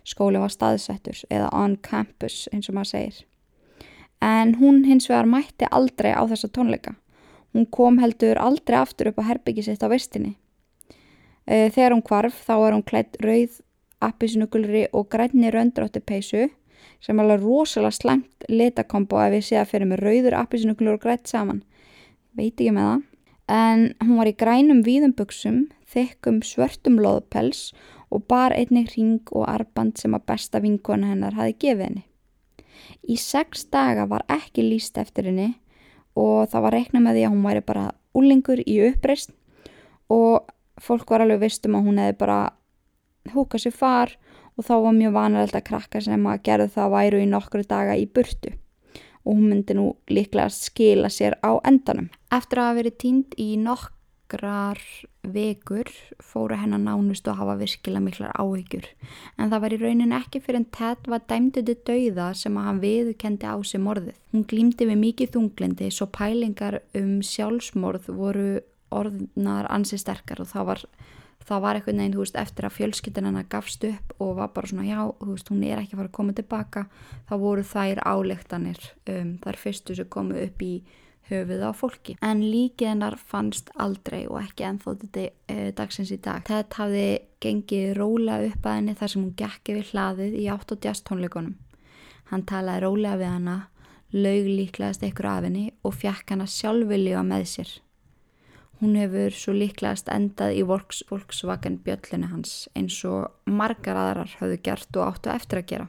skólinn 0.09 0.43
var 0.43 0.53
staðsettur 0.53 1.21
eða 1.29 1.51
on 1.53 1.77
campus 1.85 2.47
eins 2.53 2.69
og 2.69 2.79
maður 2.79 2.93
segir 2.93 3.21
en 4.25 4.57
hún 4.59 4.83
hins 4.89 5.07
vegar 5.09 5.29
mætti 5.29 5.69
aldrei 5.71 6.11
á 6.11 6.23
þessa 6.27 6.49
tónleika 6.51 6.95
Hún 7.53 7.65
kom 7.65 7.97
heldur 7.97 8.37
aldrei 8.37 8.77
aftur 8.77 9.09
upp 9.09 9.23
á 9.25 9.29
herbyggi 9.29 9.65
sitt 9.65 9.81
á 9.81 9.89
vestinni. 9.89 10.35
Eh, 11.49 11.69
þegar 11.73 11.95
hún 11.95 12.05
kvarf 12.05 12.35
þá 12.45 12.55
er 12.67 12.75
hún 12.75 12.85
klætt 12.85 13.17
rauð, 13.25 13.61
appisnugulri 14.05 14.85
og 14.93 15.09
grænni 15.09 15.49
röndráttu 15.51 15.99
peysu 15.99 16.47
sem 17.01 17.19
alveg 17.19 17.41
rosalega 17.41 17.95
slæmt 17.95 18.45
letakombo 18.47 19.19
ef 19.19 19.33
ég 19.33 19.47
sé 19.47 19.57
að 19.59 19.71
fyrir 19.73 19.89
með 19.89 20.03
rauður, 20.05 20.37
appisnugulur 20.37 20.99
og 20.99 21.03
grætt 21.03 21.27
saman. 21.27 21.63
Veit 22.37 22.53
ekki 22.53 22.71
með 22.75 22.89
það. 22.89 23.01
En 23.49 23.85
hún 24.05 24.19
var 24.21 24.29
í 24.29 24.37
grænum 24.37 24.83
víðumböksum, 24.85 25.63
þykkum 25.89 26.43
svörtum 26.45 27.01
loðpels 27.01 27.71
og 28.09 28.25
bar 28.29 28.53
einnig 28.57 28.89
ring 28.95 29.21
og 29.31 29.45
arband 29.49 29.99
sem 29.99 30.13
að 30.17 30.25
besta 30.31 30.61
vinkona 30.63 31.11
hennar 31.13 31.37
hafi 31.37 31.55
gefið 31.61 31.85
henni. 31.85 32.05
Í 33.09 33.17
sex 33.19 33.65
daga 33.71 34.05
var 34.09 34.25
ekki 34.31 34.65
líst 34.65 34.97
eftir 34.97 35.29
henni 35.29 35.51
og 36.17 36.49
það 36.51 36.65
var 36.65 36.77
reikna 36.77 37.03
með 37.03 37.19
því 37.19 37.25
að 37.25 37.35
hún 37.35 37.45
væri 37.45 37.65
bara 37.65 37.85
úlingur 38.17 38.63
í 38.65 38.79
uppreist 38.87 39.35
og 40.09 40.49
fólk 40.81 41.11
var 41.11 41.25
alveg 41.25 41.43
vistum 41.43 41.77
að 41.77 41.85
hún 41.89 42.01
hefði 42.01 42.17
bara 42.23 42.39
húkað 43.33 43.65
sér 43.65 43.75
far 43.75 44.15
og 44.57 44.65
þá 44.65 44.73
var 44.85 44.97
mjög 44.97 45.13
vanalegt 45.15 45.59
að 45.59 45.67
krakka 45.69 46.01
sem 46.01 46.25
að 46.25 46.41
gerðu 46.47 46.73
það 46.73 46.95
væru 46.95 47.21
í 47.21 47.29
nokkru 47.29 47.63
daga 47.67 47.99
í 47.99 48.07
burtu 48.09 48.55
og 49.27 49.35
hún 49.35 49.51
myndi 49.51 49.75
nú 49.75 49.91
líklega 50.09 50.49
skila 50.49 51.09
sér 51.11 51.35
á 51.45 51.59
endanum. 51.67 52.07
Eftir 52.33 52.61
að 52.61 52.69
hafa 52.69 52.77
verið 52.79 52.99
tínd 53.03 53.35
í 53.37 53.49
nokk 53.59 53.91
nokkrar 54.29 54.79
vekur 55.33 55.89
fóru 56.23 56.57
hennar 56.59 56.81
nánust 56.81 57.27
og 57.29 57.37
hafa 57.39 57.57
virkilega 57.59 58.03
miklar 58.05 58.33
áhyggjur 58.39 58.87
en 59.37 59.51
það 59.51 59.63
var 59.63 59.75
í 59.75 59.79
raunin 59.81 60.15
ekki 60.15 60.41
fyrir 60.43 60.61
en 60.61 60.67
Ted 60.75 61.09
var 61.11 61.23
dæmduði 61.29 61.75
dauða 61.87 62.31
sem 62.37 62.57
að 62.59 62.67
hann 62.69 62.81
viðkendi 62.83 63.49
á 63.49 63.55
sig 63.63 63.81
morðið. 63.83 64.17
Hún 64.33 64.45
glýmdi 64.49 64.87
við 64.89 65.01
mikið 65.03 65.33
þunglindi 65.35 65.89
svo 65.93 66.09
pælingar 66.13 66.81
um 66.97 67.19
sjálfsmorð 67.25 68.11
voru 68.15 68.49
orðnar 68.93 69.69
ansi 69.69 69.99
sterkar 70.01 70.41
og 70.43 70.49
það 70.49 70.69
var, 70.69 70.85
það 71.45 71.65
var 71.65 71.79
eitthvað 71.79 71.99
neginn, 71.99 72.15
þú 72.15 72.23
veist, 72.23 72.39
eftir 72.41 72.67
að 72.67 72.77
fjölskyttin 72.77 73.29
hennar 73.29 73.49
gafst 73.51 73.85
upp 73.89 74.15
og 74.17 74.33
var 74.39 74.53
bara 74.55 74.71
svona 74.71 74.87
já, 74.87 75.01
þú 75.19 75.33
veist, 75.33 75.51
hún 75.53 75.65
er 75.67 75.81
ekki 75.81 75.95
að 75.95 76.01
fara 76.01 76.11
að 76.11 76.17
koma 76.17 76.37
tilbaka 76.37 76.85
þá 77.29 77.35
voru 77.43 77.67
þær 77.69 78.01
álektanir 78.05 78.89
um, 79.13 79.35
þar 79.43 79.61
fyrstu 79.61 79.97
sem 79.99 80.09
komu 80.09 80.39
upp 80.41 80.65
í 80.65 80.73
höfuð 81.29 81.63
á 81.65 81.71
fólki. 81.77 82.15
En 82.25 82.43
líkið 82.43 82.91
hennar 82.91 83.17
fannst 83.31 83.71
aldrei 83.79 84.25
og 84.27 84.39
ekki 84.41 84.67
ennþótt 84.67 85.05
þetta 85.05 85.25
e, 85.49 85.71
dagsins 85.77 86.13
í 86.13 86.19
dag. 86.21 86.45
Þetta 86.49 86.81
hafði 86.83 87.07
gengið 87.43 87.89
róla 87.97 88.39
upp 88.47 88.69
að 88.69 88.79
henni 88.79 88.95
þar 88.99 89.13
sem 89.13 89.25
hún 89.25 89.35
gekk 89.39 89.73
yfir 89.73 89.91
hlaðið 89.93 90.39
í 90.39 90.47
8 90.53 90.75
og 90.75 90.87
jazz 90.87 91.03
tónleikonum. 91.07 91.57
Hann 92.29 92.45
talaði 92.49 92.85
rólega 92.85 93.19
við 93.19 93.31
hana, 93.33 93.59
laug 94.13 94.49
líklegast 94.49 95.05
ykkur 95.05 95.29
af 95.29 95.45
henni 95.47 95.69
og 95.85 95.95
fjekk 95.97 96.33
hana 96.35 96.49
sjálfvilliga 96.49 97.21
með 97.25 97.45
sér. 97.53 97.71
Hún 98.79 98.95
hefur 98.95 99.33
svo 99.35 99.53
líklegast 99.57 100.07
endað 100.13 100.55
í 100.55 100.61
Volkswagen 100.63 101.81
bjöllinu 101.83 102.29
hans 102.31 102.69
eins 102.79 103.01
og 103.07 103.27
margar 103.43 103.97
aðrar 103.99 104.37
hafðu 104.39 104.59
gert 104.63 104.99
og 104.99 105.09
áttu 105.09 105.33
eftir 105.33 105.59
að 105.59 105.71
gera. 105.73 105.87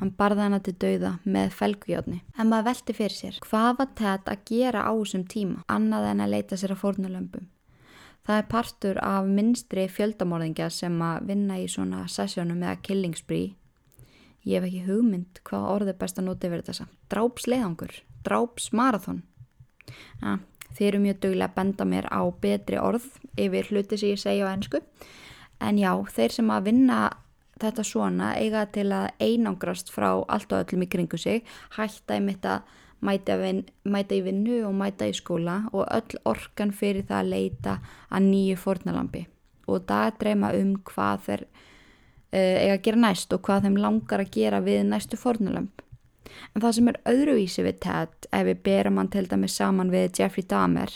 Hann 0.00 0.14
barða 0.16 0.46
hana 0.46 0.58
til 0.64 0.72
dauða 0.80 1.18
með 1.28 1.50
felgujotni. 1.58 2.22
En 2.40 2.48
maður 2.48 2.70
velti 2.70 2.94
fyrir 2.96 3.12
sér, 3.16 3.38
hvað 3.44 3.74
var 3.78 3.90
þetta 3.98 4.32
að 4.32 4.44
gera 4.48 4.84
á 4.88 4.92
þessum 4.96 5.26
tíma, 5.28 5.64
annað 5.68 6.06
en 6.08 6.22
að 6.24 6.32
leita 6.34 6.56
sér 6.56 6.72
að 6.72 6.80
fórnulömpum? 6.86 7.48
Það 8.24 8.40
er 8.40 8.48
partur 8.48 9.00
af 9.04 9.28
minstri 9.28 9.86
fjöldamorðingja 9.92 10.70
sem 10.72 10.96
að 11.04 11.28
vinna 11.28 11.60
í 11.60 11.68
svona 11.68 12.06
sessjónum 12.08 12.64
eða 12.64 12.80
killingsbrí. 12.86 13.42
Ég 14.48 14.56
hef 14.56 14.70
ekki 14.70 14.86
hugmynd 14.86 15.40
hvað 15.44 15.68
orðið 15.74 15.98
best 16.00 16.20
að 16.20 16.28
nota 16.30 16.48
yfir 16.48 16.64
þessa. 16.64 16.86
Drápsleiðangur, 17.12 17.96
drápsmarathon. 18.24 19.22
Ja, 20.22 20.38
þeir 20.78 20.86
eru 20.94 21.02
mjög 21.04 21.24
duglega 21.26 21.50
að 21.50 21.56
benda 21.58 21.88
mér 21.92 22.08
á 22.08 22.20
betri 22.40 22.80
orð 22.80 23.08
yfir 23.36 23.68
hluti 23.68 24.00
sem 24.00 24.14
ég 24.14 24.22
segja 24.22 24.48
á 24.48 24.52
ennsku. 24.54 24.80
En 25.60 25.80
já, 25.80 25.92
þeir 26.08 26.38
sem 26.38 26.52
að 26.54 26.70
vinna 26.70 27.00
þetta 27.60 27.84
svona 27.86 28.34
eiga 28.38 28.66
til 28.72 28.88
að 28.94 29.10
einangrast 29.22 29.90
frá 29.92 30.10
allt 30.12 30.52
og 30.52 30.64
öllum 30.64 30.84
í 30.86 30.90
kringu 30.90 31.18
sig, 31.20 31.44
hætta 31.76 32.18
í 32.18 32.24
mitt 32.24 32.46
að 32.46 32.68
mæta, 33.00 33.36
vin, 33.40 33.64
mæta 33.84 34.16
í 34.16 34.22
vinnu 34.24 34.60
og 34.68 34.74
mæta 34.76 35.08
í 35.08 35.16
skóla 35.16 35.62
og 35.72 35.86
öll 35.88 36.20
orkan 36.28 36.72
fyrir 36.76 37.06
það 37.08 37.20
að 37.20 37.30
leita 37.34 37.76
að 38.10 38.26
nýju 38.28 38.56
fornalampi 38.60 39.26
og 39.70 39.84
það 39.88 40.16
dreyma 40.20 40.52
um 40.58 40.72
hvað 40.88 41.26
þeir 41.26 41.44
uh, 41.46 42.56
eiga 42.60 42.74
að 42.74 42.82
gera 42.86 43.02
næst 43.06 43.36
og 43.36 43.44
hvað 43.46 43.68
þeim 43.68 43.78
langar 43.84 44.24
að 44.24 44.32
gera 44.34 44.60
við 44.64 44.82
næstu 44.88 45.18
fornalamp. 45.20 45.84
En 46.54 46.62
það 46.62 46.74
sem 46.76 46.90
er 46.90 47.00
öðruvísi 47.10 47.64
við 47.66 47.80
Ted, 47.86 48.28
ef 48.30 48.46
við 48.46 48.62
berum 48.66 48.98
hann 49.00 49.10
til 49.12 49.26
dæmis 49.30 49.56
saman 49.58 49.92
við 49.92 50.20
Jeffrey 50.20 50.46
Dahmer, 50.46 50.90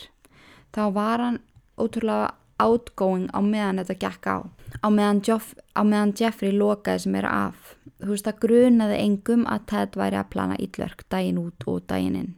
þá 0.75 0.83
var 0.95 1.23
hann 1.23 1.41
ótrúlega 1.79 2.35
outgoing 2.63 3.29
á 3.35 3.41
meðan 3.43 3.83
þetta 3.83 4.01
gekk 4.03 4.29
á 4.31 4.37
á 4.83 4.89
meðan, 4.91 5.23
Joff, 5.27 5.55
á 5.75 5.81
meðan 5.83 6.15
Jeffrey 6.19 6.55
lokaði 6.55 7.05
sem 7.05 7.19
er 7.21 7.29
af 7.31 7.75
þú 8.01 8.13
veist 8.13 8.29
það 8.29 8.41
grunaði 8.47 9.03
engum 9.03 9.45
að 9.51 9.67
Ted 9.73 9.99
væri 10.01 10.21
að 10.21 10.31
plana 10.35 10.59
íllverk 10.61 11.05
daginn 11.13 11.43
út 11.43 11.69
og 11.71 11.85
daginn 11.91 12.21
inn 12.23 12.33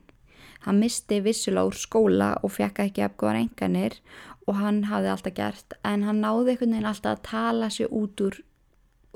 hann 0.66 0.80
misti 0.82 1.20
vissulega 1.22 1.70
úr 1.70 1.78
skóla 1.78 2.32
og 2.42 2.56
fekk 2.56 2.82
ekki 2.88 3.04
afgóðar 3.06 3.42
enganir 3.44 4.00
og 4.46 4.58
hann 4.60 4.84
hafði 4.90 5.12
alltaf 5.12 5.36
gert 5.36 5.78
en 5.86 6.06
hann 6.06 6.22
náði 6.22 6.54
einhvern 6.54 6.74
veginn 6.74 6.90
alltaf 6.90 7.16
að 7.16 7.24
tala 7.30 7.70
sér 7.72 7.92
út 7.94 8.22
úr 8.26 8.40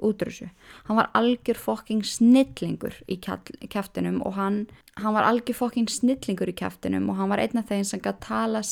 útrúsu. 0.01 0.49
Hann 0.85 0.97
var 0.97 1.11
algjör 1.15 1.59
fokking 1.61 2.05
snillingur 2.05 2.95
í 3.11 3.19
kæftinum 3.21 4.21
og 4.27 4.37
hann, 4.39 4.67
hann 4.97 5.15
var 5.15 5.29
algjör 5.29 5.59
fokking 5.59 5.91
snillingur 5.91 6.51
í 6.51 6.57
kæftinum 6.57 7.11
og 7.11 7.21
hann 7.21 7.31
var 7.33 7.43
einn 7.43 7.61
af 7.61 7.69
þeim 7.71 7.85
sem 7.85 8.03
gæti 8.03 8.27
tala, 8.27 8.63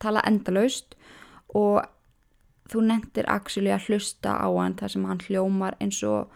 tala 0.00 0.24
endalaust 0.28 0.96
og 1.54 1.84
þú 2.70 2.84
nendir 2.86 3.28
actually 3.28 3.72
að 3.74 3.88
hlusta 3.88 4.36
á 4.38 4.48
hann 4.48 4.76
þar 4.78 4.94
sem 4.94 5.06
hann 5.08 5.24
hljómar 5.26 5.78
eins 5.80 6.02
og 6.06 6.30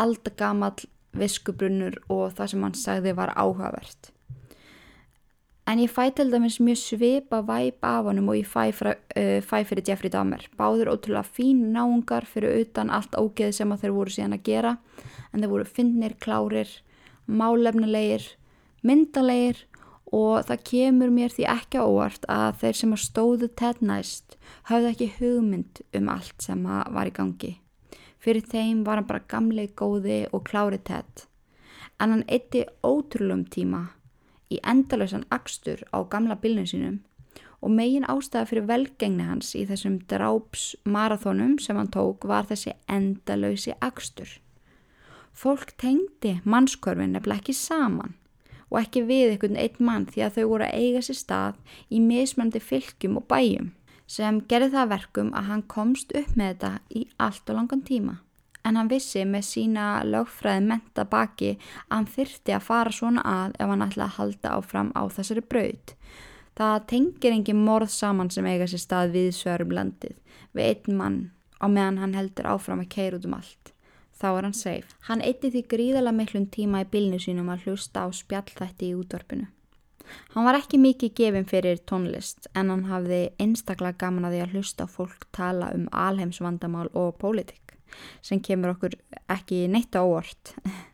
aldagamall 0.00 0.88
viskubrunnur 1.16 1.98
og 2.12 2.32
það 2.36 2.52
sem 2.52 2.66
hann 2.66 2.76
sagði 2.78 3.14
var 3.16 3.32
áhugavert. 3.36 4.12
En 5.68 5.78
ég 5.78 5.92
fæ 5.94 6.10
til 6.10 6.32
dæmis 6.32 6.58
mjög 6.58 6.78
svipa 6.80 7.38
væp 7.46 7.84
af 7.86 8.04
honum 8.08 8.32
og 8.32 8.36
ég 8.40 8.48
fæ, 8.48 8.72
fra, 8.74 8.96
uh, 9.16 9.38
fæ 9.40 9.62
fyrir 9.64 9.84
Jeffrey 9.86 10.10
Dahmer. 10.10 10.42
Báður 10.58 10.90
ótrúlega 10.90 11.22
fín 11.22 11.70
náungar 11.72 12.26
fyrir 12.26 12.64
utan 12.64 12.90
allt 12.90 13.14
ógeð 13.14 13.52
sem 13.54 13.70
þeir 13.70 13.94
voru 13.94 14.10
síðan 14.10 14.34
að 14.34 14.42
gera 14.48 14.72
en 15.32 15.40
þeir 15.40 15.52
voru 15.52 15.64
finnir, 15.64 16.16
klárir, 16.18 16.68
málefnilegir, 17.30 18.26
myndalegir 18.82 19.62
og 20.12 20.44
það 20.44 20.64
kemur 20.68 21.12
mér 21.12 21.32
því 21.32 21.46
ekki 21.48 21.80
óvart 21.80 22.26
að 22.30 22.58
þeir 22.60 22.78
sem 22.78 22.92
að 22.92 23.02
stóðu 23.06 23.48
Ted 23.56 23.80
næst 23.80 24.36
hafði 24.68 24.90
ekki 24.90 25.08
hugmynd 25.16 25.80
um 25.96 26.10
allt 26.12 26.44
sem 26.44 26.66
var 26.68 27.08
í 27.08 27.14
gangi. 27.16 27.52
Fyrir 28.22 28.44
þeim 28.46 28.84
var 28.86 29.00
hann 29.00 29.08
bara 29.08 29.24
gamlei 29.26 29.70
góði 29.74 30.26
og 30.30 30.44
klári 30.46 30.78
Ted. 30.84 31.24
En 31.98 32.12
hann 32.12 32.26
eitti 32.28 32.66
ótrúlum 32.84 33.46
tíma 33.48 33.86
í 34.52 34.60
endalösan 34.60 35.24
akstur 35.32 35.80
á 35.96 36.04
gamla 36.04 36.36
bylnum 36.36 36.68
sínum 36.68 37.00
og 37.62 37.70
megin 37.72 38.04
ástæða 38.10 38.48
fyrir 38.50 38.68
velgengni 38.68 39.24
hans 39.24 39.54
í 39.56 39.64
þessum 39.66 40.00
dráps 40.10 40.72
marathónum 40.84 41.56
sem 41.62 41.78
hann 41.78 41.92
tók 41.94 42.26
var 42.28 42.48
þessi 42.50 42.74
endalösi 42.90 43.72
akstur. 43.80 44.28
Fólk 45.32 45.72
tengdi 45.80 46.40
mannskörfin 46.44 47.14
nefnilega 47.16 47.40
ekki 47.40 47.56
saman 47.56 48.18
og 48.72 48.80
ekki 48.80 49.04
við 49.06 49.34
einhvern 49.34 49.60
einn 49.60 49.84
mann 49.84 50.08
því 50.08 50.24
að 50.24 50.36
þau 50.38 50.44
voru 50.54 50.66
að 50.66 50.80
eiga 50.80 51.04
sér 51.04 51.18
stað 51.18 51.78
í 51.92 52.00
mismandi 52.00 52.62
fylgjum 52.64 53.18
og 53.20 53.26
bæjum 53.28 53.70
sem 54.08 54.40
gerði 54.48 54.72
það 54.74 54.92
verkum 54.92 55.32
að 55.36 55.48
hann 55.50 55.64
komst 55.72 56.12
upp 56.16 56.36
með 56.36 56.52
þetta 56.52 56.72
í 56.92 57.06
allt 57.22 57.52
og 57.52 57.58
langan 57.58 57.84
tíma. 57.86 58.18
En 58.62 58.76
hann 58.78 58.90
vissi 58.90 59.24
með 59.26 59.46
sína 59.48 59.86
lögfræði 60.06 60.66
menta 60.68 61.04
baki 61.08 61.54
að 61.56 61.94
hann 61.96 62.10
þyrti 62.16 62.54
að 62.54 62.66
fara 62.68 62.92
svona 62.94 63.24
að 63.26 63.56
ef 63.58 63.72
hann 63.72 63.86
ætlaði 63.86 64.08
að 64.08 64.18
halda 64.18 64.52
áfram 64.58 64.92
á 64.94 65.02
þessari 65.16 65.44
braud. 65.54 65.94
Það 66.58 66.86
tengir 66.92 67.34
engin 67.34 67.64
morð 67.64 67.90
saman 67.90 68.30
sem 68.30 68.46
eiga 68.46 68.68
sér 68.70 68.84
stað 68.84 69.16
við 69.16 69.30
svörum 69.38 69.72
landið 69.74 70.18
við 70.52 70.68
einn 70.68 70.98
mann 71.00 71.20
á 71.58 71.66
meðan 71.66 72.02
hann 72.02 72.18
heldur 72.18 72.50
áfram 72.52 72.84
að 72.84 72.92
keira 72.92 73.18
út 73.18 73.28
um 73.28 73.38
allt 73.38 73.71
þá 74.22 74.28
er 74.30 74.46
hann 74.46 74.54
safe. 74.56 74.94
Hann 75.08 75.24
eitti 75.24 75.50
því 75.50 75.64
gríðala 75.72 76.12
miklum 76.14 76.46
tíma 76.54 76.84
í 76.84 76.88
bilnu 76.92 77.18
sínum 77.22 77.50
að 77.52 77.66
hlusta 77.66 78.06
á 78.06 78.08
spjallþætti 78.14 78.92
í 78.92 78.96
útvarpinu. 79.00 79.48
Hann 80.34 80.46
var 80.46 80.58
ekki 80.58 80.80
mikið 80.82 81.14
gefin 81.18 81.48
fyrir 81.48 81.80
tónlist 81.88 82.48
en 82.58 82.70
hann 82.72 82.86
hafði 82.90 83.22
einstaklega 83.42 84.00
gaman 84.04 84.28
að 84.28 84.36
því 84.36 84.44
að 84.44 84.54
hlusta 84.56 84.86
fólk 84.90 85.26
tala 85.34 85.72
um 85.76 85.86
alheimsvandamál 85.92 86.88
og 86.92 87.14
pólitik 87.20 87.76
sem 88.24 88.40
kemur 88.40 88.74
okkur 88.74 88.96
ekki 89.32 89.66
neitt 89.72 89.96
á 89.96 90.02
óvart. 90.02 90.54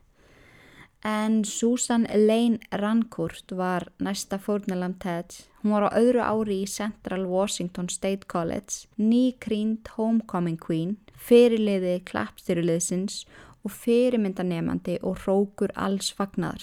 En 0.99 1.45
Susan 1.47 2.03
Elaine 2.11 2.59
Rancourt 2.75 3.53
var 3.55 3.85
næsta 4.03 4.35
fórnalam 4.35 4.97
Ted. 4.99 5.31
Hún 5.63 5.71
var 5.71 5.87
á 5.87 5.95
öðru 5.95 6.19
ári 6.19 6.57
í 6.63 6.67
Central 6.67 7.23
Washington 7.23 7.87
State 7.87 8.27
College, 8.27 8.83
nýkrýnd 8.99 9.87
homecoming 9.95 10.59
queen 10.59 10.97
fyrirliði 11.19 11.99
klappstyrjuliðsins 12.09 13.23
og 13.65 13.73
fyrirmyndanemandi 13.75 14.99
og 15.03 15.19
rókur 15.27 15.73
alls 15.75 16.11
fagnar. 16.15 16.61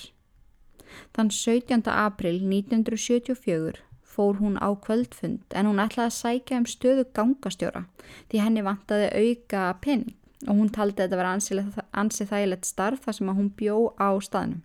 Þann 1.17 1.31
17. 1.31 1.83
april 1.93 2.41
1974 2.41 3.83
fór 4.17 4.39
hún 4.41 4.57
á 4.57 4.73
kvöldfund 4.81 5.45
en 5.53 5.69
hún 5.69 5.83
ætlaði 5.83 6.09
að 6.09 6.19
sækja 6.21 6.61
um 6.63 6.69
stöðu 6.71 7.05
gangastjóra 7.17 7.85
því 8.31 8.45
henni 8.45 8.65
vantaði 8.65 9.11
auka 9.13 9.67
penning 9.85 10.15
og 10.47 10.55
hún 10.61 10.73
taldi 10.73 11.03
að 11.03 11.11
þetta 11.11 11.21
var 11.21 11.83
ansið 12.01 12.31
þægilegt 12.31 12.69
starf 12.69 13.05
þar 13.05 13.19
sem 13.19 13.35
hún 13.41 13.51
bjó 13.59 13.77
á 14.01 14.09
staðnum 14.25 14.63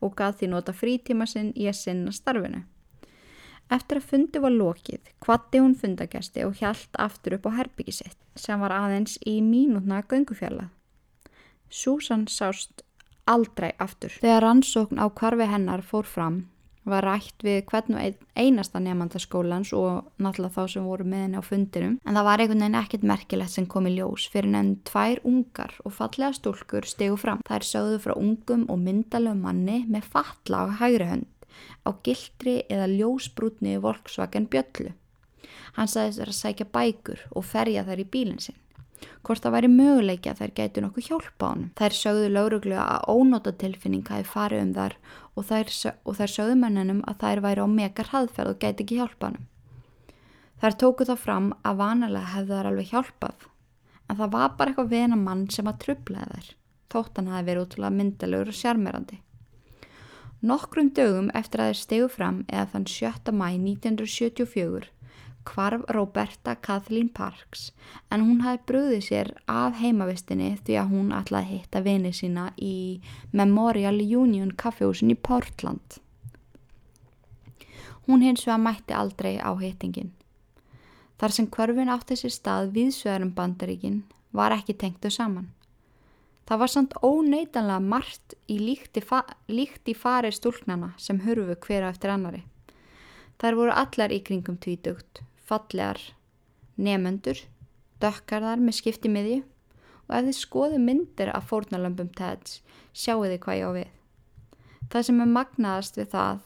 og 0.00 0.14
gaf 0.16 0.38
því 0.38 0.50
nota 0.52 0.72
frítíma 0.72 1.26
sinn 1.28 1.52
í 1.56 1.66
að 1.68 1.80
sinna 1.82 2.12
starfinu. 2.14 2.62
Eftir 3.74 3.98
að 3.98 4.08
fundi 4.12 4.40
var 4.42 4.54
lokið, 4.54 5.12
kvatti 5.24 5.58
hún 5.58 5.74
fundagæsti 5.78 6.44
og 6.46 6.58
hjælt 6.60 6.98
aftur 7.00 7.38
upp 7.38 7.48
á 7.50 7.56
herbygisitt 7.58 8.18
sem 8.38 8.60
var 8.62 8.74
aðeins 8.76 9.16
í 9.26 9.40
mínútna 9.42 10.02
göngufjalla. 10.06 10.68
Susan 11.70 12.28
sást 12.30 12.84
aldrei 13.26 13.72
aftur. 13.82 14.14
Þegar 14.22 14.44
rannsókn 14.46 15.00
á 15.02 15.06
kvarfi 15.10 15.48
hennar 15.50 15.82
fór 15.82 16.06
fram 16.06 16.44
var 16.84 17.04
rætt 17.06 17.44
við 17.44 17.62
hvern 17.70 17.96
og 17.96 18.24
einasta 18.36 18.80
nefndaskólans 18.82 19.72
og 19.76 20.10
náttúrulega 20.20 20.52
þá 20.52 20.72
sem 20.74 20.86
voru 20.86 21.06
með 21.08 21.22
henni 21.24 21.40
á 21.40 21.44
fundinum 21.44 21.94
en 22.04 22.18
það 22.18 22.26
var 22.28 22.42
einhvern 22.42 22.64
veginn 22.64 22.80
ekkert 22.80 23.06
merkilegt 23.08 23.54
sem 23.54 23.68
kom 23.70 23.88
í 23.88 23.94
ljós 23.96 24.26
fyrir 24.32 24.52
nefn 24.52 24.74
tvær 24.90 25.22
ungar 25.30 25.72
og 25.84 25.96
fallega 25.96 26.36
stúlkur 26.36 26.88
stegu 26.88 27.16
fram. 27.20 27.40
Er 27.48 27.64
sögðu 27.64 28.02
frá 28.04 28.14
ungum 28.18 28.66
og 28.68 28.80
myndalög 28.84 29.40
manni 29.40 29.80
með 29.88 30.10
fatla 30.12 30.66
á 30.68 30.76
hægri 30.82 31.08
hönd 31.08 31.30
á 31.86 31.90
gildri 32.06 32.62
eða 32.68 32.90
ljósbrútni 32.90 33.78
Volkswagen 33.82 34.48
Bjöllu. 34.50 34.92
Hann 35.76 35.90
sagðist 35.90 36.22
að 36.22 36.36
sækja 36.38 36.66
bækur 36.74 37.24
og 37.34 37.46
ferja 37.46 37.84
þær 37.86 38.04
í 38.04 38.10
bílinn 38.10 38.42
sinn. 38.42 38.60
Hvort 39.24 39.42
það 39.44 39.54
væri 39.56 39.70
möguleiki 39.72 40.30
að 40.30 40.40
þær 40.40 40.52
gætu 40.58 40.82
nokkuð 40.84 41.08
hjálpa 41.08 41.48
hann. 41.50 41.64
Þær 41.78 41.96
sögðu 41.98 42.28
lauruglega 42.32 42.84
að 42.94 43.08
ónóta 43.12 43.52
tilfinning 43.60 44.04
hafi 44.08 44.28
farið 44.28 44.62
um 44.64 44.74
þar 44.76 44.94
og 45.34 45.48
þær, 45.48 45.72
og 46.04 46.18
þær 46.20 46.34
sögðu 46.34 46.60
mennunum 46.60 47.02
að 47.10 47.18
þær 47.24 47.42
væri 47.44 47.64
á 47.64 47.68
megar 47.68 48.10
hraðferð 48.12 48.54
og 48.54 48.60
gæti 48.62 48.86
ekki 48.86 49.00
hjálpa 49.00 49.30
hann. 49.30 49.42
Þær 50.62 50.78
tóku 50.80 51.08
þá 51.08 51.14
fram 51.20 51.50
að 51.66 51.80
vanalega 51.82 52.32
hefðu 52.36 52.58
þær 52.58 52.70
alveg 52.70 52.92
hjálpað 52.92 53.48
en 54.08 54.18
það 54.20 54.34
var 54.36 54.54
bara 54.58 54.72
eitthvað 54.72 54.92
vena 54.92 55.18
mann 55.18 55.46
sem 55.50 55.68
að 55.68 55.80
trublaði 55.84 56.38
þær. 56.38 56.50
Þóttan 56.94 57.30
hafi 57.32 57.48
verið 57.48 57.66
útrúlega 57.66 57.98
myndalegur 57.98 58.52
og 58.52 58.58
sjarmerandi. 58.58 59.18
Nokkrum 60.44 60.90
dögum 60.92 61.30
eftir 61.32 61.62
að 61.62 61.70
þeir 61.70 61.78
stegu 61.80 62.06
fram 62.12 62.40
eða 62.52 62.66
þann 62.74 62.82
7. 62.92 63.32
mæ 63.32 63.46
1974 63.54 64.90
kvarf 65.48 65.86
Roberta 65.96 66.52
Kathleen 66.66 67.08
Parks 67.08 67.70
en 68.12 68.26
hún 68.26 68.42
hafi 68.44 68.60
brúðið 68.68 69.06
sér 69.06 69.30
af 69.48 69.78
heimavistinni 69.80 70.50
því 70.66 70.76
að 70.82 70.92
hún 70.92 71.14
ætlaði 71.16 71.48
að 71.48 71.54
hitta 71.54 71.82
vinið 71.88 72.16
sína 72.20 72.44
í 72.60 72.74
Memorial 73.32 73.96
Union 74.04 74.52
kaffehúsin 74.52 75.14
í 75.14 75.16
Portland. 75.16 75.96
Hún 78.04 78.20
hins 78.20 78.44
vegar 78.44 78.60
mætti 78.66 78.92
aldrei 78.92 79.38
á 79.40 79.48
hittingin. 79.56 80.12
Þar 81.16 81.38
sem 81.38 81.48
kvarfin 81.48 81.92
átti 81.96 82.20
sér 82.20 82.36
stað 82.36 82.74
viðsvegarum 82.76 83.32
bandaríkin 83.32 84.02
var 84.32 84.52
ekki 84.52 84.76
tengtu 84.76 85.08
saman. 85.08 85.48
Það 86.44 86.60
var 86.60 86.70
samt 86.70 86.96
óneitanlega 87.00 87.80
margt 87.80 88.34
í 88.52 88.58
líkt 88.60 88.98
í, 89.00 89.02
fa 89.04 89.22
líkt 89.48 89.88
í 89.88 89.94
farið 89.96 90.36
stúlknana 90.36 90.90
sem 91.00 91.22
hurfu 91.24 91.56
hverja 91.56 91.88
eftir 91.88 92.12
annari. 92.12 92.42
Þær 93.40 93.56
voru 93.58 93.72
allar 93.72 94.12
í 94.12 94.20
kringum 94.24 94.58
tvítugt, 94.60 95.22
fallegar, 95.48 96.00
nefnendur, 96.76 97.40
dökkarðar 98.02 98.60
með 98.60 98.78
skipti 98.80 99.10
miðju 99.10 99.40
og 100.04 100.16
ef 100.18 100.28
þið 100.28 100.38
skoðu 100.38 100.80
myndir 100.82 101.32
af 101.32 101.48
fórnalömpum 101.48 102.12
TEDs 102.12 102.60
sjáu 102.92 103.24
þið 103.24 103.40
hvað 103.46 103.58
ég 103.58 103.64
á 103.64 103.70
við. 103.78 103.90
Það 104.92 105.06
sem 105.08 105.24
er 105.24 105.32
magnaðast 105.32 105.98
við 105.98 106.10
það, 106.12 106.44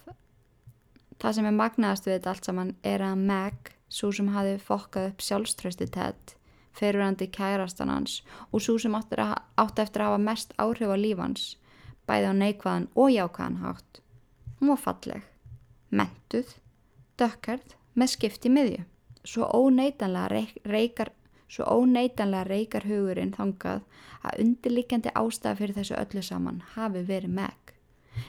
það 1.18 1.36
sem 1.38 1.50
er 1.50 1.58
magnaðast 1.58 2.06
við 2.06 2.16
þetta 2.16 2.32
allt 2.32 2.48
saman 2.48 2.74
er 2.86 3.04
að 3.04 3.24
Meg, 3.28 3.72
svo 3.90 4.12
sem 4.14 4.30
hafi 4.30 4.58
fokkað 4.62 5.10
upp 5.10 5.24
sjálfströsti 5.26 5.88
TED, 5.90 6.37
fyrirverandi 6.78 7.28
kærastan 7.34 7.92
hans 7.92 8.20
og 8.52 8.62
svo 8.62 8.78
sem 8.78 8.94
átti, 8.94 9.18
eftir 9.82 10.04
að 10.04 10.12
hafa 10.12 10.22
mest 10.22 10.54
áhrif 10.58 10.94
á 10.94 10.96
lífans, 10.96 11.48
bæði 12.06 12.30
á 12.30 12.34
neikvæðan 12.38 12.88
og 12.94 13.10
jákvæðan 13.12 13.60
hátt. 13.62 14.00
Hún 14.58 14.72
var 14.72 14.82
falleg, 14.82 15.22
mentuð, 15.90 16.54
dökkarð 17.18 17.76
með 17.98 18.12
skipti 18.14 18.52
miðju. 18.52 18.84
Svo 19.28 19.48
óneitanlega 19.52 20.44
reykar, 20.66 21.12
svo 21.50 21.66
óneitanlega 21.68 22.48
reykar 22.48 22.86
hugurinn 22.88 23.34
þangað 23.36 23.82
að 24.22 24.44
undirlikjandi 24.44 25.14
ástæða 25.14 25.58
fyrir 25.58 25.78
þessu 25.78 25.98
öllu 25.98 26.22
saman 26.24 26.62
hafi 26.74 27.04
verið 27.06 27.34
meg. 27.40 27.74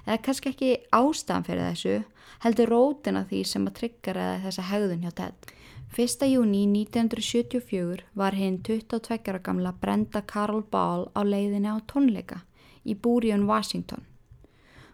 Eða 0.05 0.19
kannski 0.25 0.51
ekki 0.51 0.71
ástæðan 0.93 1.47
fyrir 1.47 1.69
þessu, 1.71 1.95
heldur 2.43 2.73
rótina 2.73 3.23
því 3.29 3.43
sem 3.47 3.65
að 3.69 3.77
tryggjara 3.79 4.27
þessa 4.45 4.67
hegðun 4.69 5.05
hjá 5.05 5.13
Ted. 5.21 5.53
1. 5.97 6.25
júni 6.31 6.65
1974 6.67 8.03
var 8.13 8.33
hinn 8.33 8.61
22 8.63 9.29
ára 9.29 9.39
gamla 9.39 9.71
Brenda 9.71 10.21
Carol 10.21 10.63
Ball 10.71 11.09
á 11.17 11.25
leiðinni 11.25 11.65
á 11.65 11.81
tónleika 11.81 12.43
í 12.85 12.93
Búriun, 12.93 13.47
Washington. 13.47 14.05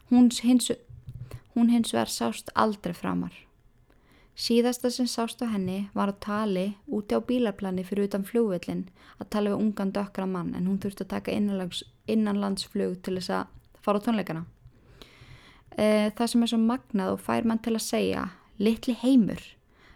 Hún 0.10 0.30
hins, 0.44 0.72
hún 1.54 1.70
hins 1.70 1.92
verð 1.94 2.10
sást 2.10 2.50
aldrei 2.56 2.94
framar. 2.94 3.34
Síðasta 4.36 4.90
sem 4.90 5.08
sást 5.08 5.44
á 5.44 5.52
henni 5.52 5.90
var 5.94 6.14
að 6.14 6.20
tali 6.20 6.66
úti 6.88 7.16
á 7.16 7.20
bílarplani 7.20 7.84
fyrir 7.84 8.08
utan 8.08 8.24
fljóvillin 8.24 8.88
að 9.20 9.30
tala 9.30 9.52
við 9.52 9.64
ungan 9.66 9.92
dökkra 9.92 10.26
mann 10.26 10.56
en 10.56 10.68
hún 10.68 10.80
þurfti 10.80 11.04
að 11.04 11.12
taka 11.12 11.36
innanlands, 11.36 11.84
innanlandsflug 12.08 13.02
til 13.04 13.18
þess 13.20 13.30
að 13.30 13.46
fara 13.84 14.00
á 14.00 14.06
tónleikana. 14.08 14.46
E, 15.76 16.12
það 16.16 16.32
sem 16.32 16.44
er 16.44 16.54
svo 16.54 16.60
magnað 16.64 17.14
og 17.18 17.24
fær 17.28 17.44
mann 17.44 17.60
til 17.60 17.76
að 17.76 17.88
segja 17.88 18.26
litli 18.60 18.96
heimur 19.04 19.44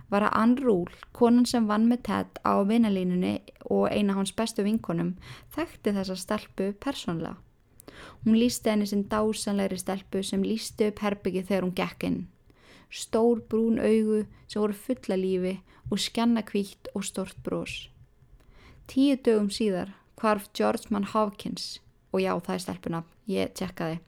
var 0.09 0.25
að 0.25 0.35
Ann 0.41 0.55
Rúl, 0.57 0.89
konan 1.13 1.45
sem 1.45 1.67
vann 1.69 1.87
með 1.89 2.01
Ted 2.07 2.41
á 2.41 2.53
vinalínunni 2.65 3.35
og 3.69 3.89
eina 3.93 4.15
hans 4.17 4.33
bestu 4.35 4.65
vinkonum, 4.65 5.13
þekkti 5.53 5.93
þessa 5.95 6.17
stelpu 6.17 6.71
persónlega. 6.81 7.37
Hún 8.23 8.39
lísti 8.39 8.71
henni 8.71 8.87
sem 8.89 9.05
dásanleiri 9.11 9.77
stelpu 9.79 10.23
sem 10.23 10.43
lísti 10.43 10.89
upp 10.89 11.03
herbyggi 11.03 11.45
þegar 11.47 11.67
hún 11.67 11.75
gekk 11.77 12.05
inn. 12.07 12.19
Stór 12.89 13.43
brún 13.49 13.79
augu 13.79 14.23
sem 14.47 14.61
voru 14.61 14.75
fulla 14.75 15.17
lífi 15.19 15.55
og 15.89 16.01
skjanna 16.01 16.43
kvítt 16.45 16.89
og 16.95 17.05
stort 17.05 17.37
brós. 17.45 17.87
Tíu 18.89 19.17
dögum 19.21 19.49
síðar 19.53 19.93
hvarf 20.19 20.49
George 20.57 20.89
Mann 20.89 21.07
Hawkins 21.13 21.79
og 22.11 22.23
já 22.23 22.33
það 22.33 22.55
er 22.55 22.63
stelpuna, 22.63 23.03
ég 23.29 23.53
tjekkaði. 23.53 23.99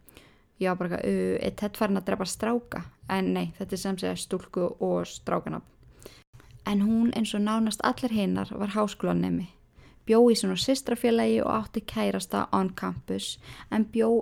Ég 0.62 0.70
var 0.70 0.78
bara, 0.78 1.02
uh, 1.02 1.38
er 1.42 1.54
Ted 1.58 1.78
farin 1.78 1.98
að 1.98 2.10
drepa 2.10 2.26
stráka? 2.26 2.84
En 3.10 3.34
nei, 3.34 3.52
þetta 3.58 3.76
er 3.76 3.82
sem 3.82 3.98
segja 4.02 4.18
stúlku 4.18 4.68
og 4.80 5.06
strákanab 5.10 5.66
en 6.66 6.82
hún 6.82 7.12
eins 7.16 7.34
og 7.36 7.42
nánast 7.42 7.82
allir 7.84 8.12
hinnar 8.12 8.52
var 8.58 8.76
háskólanemi. 8.76 9.48
Bjó 10.06 10.20
í 10.32 10.36
svona 10.36 10.58
sistrafélagi 10.58 11.42
og 11.44 11.52
átti 11.54 11.82
kærasta 11.82 12.48
on 12.52 12.74
campus 12.74 13.40
en 13.72 13.86
bjó 13.86 14.22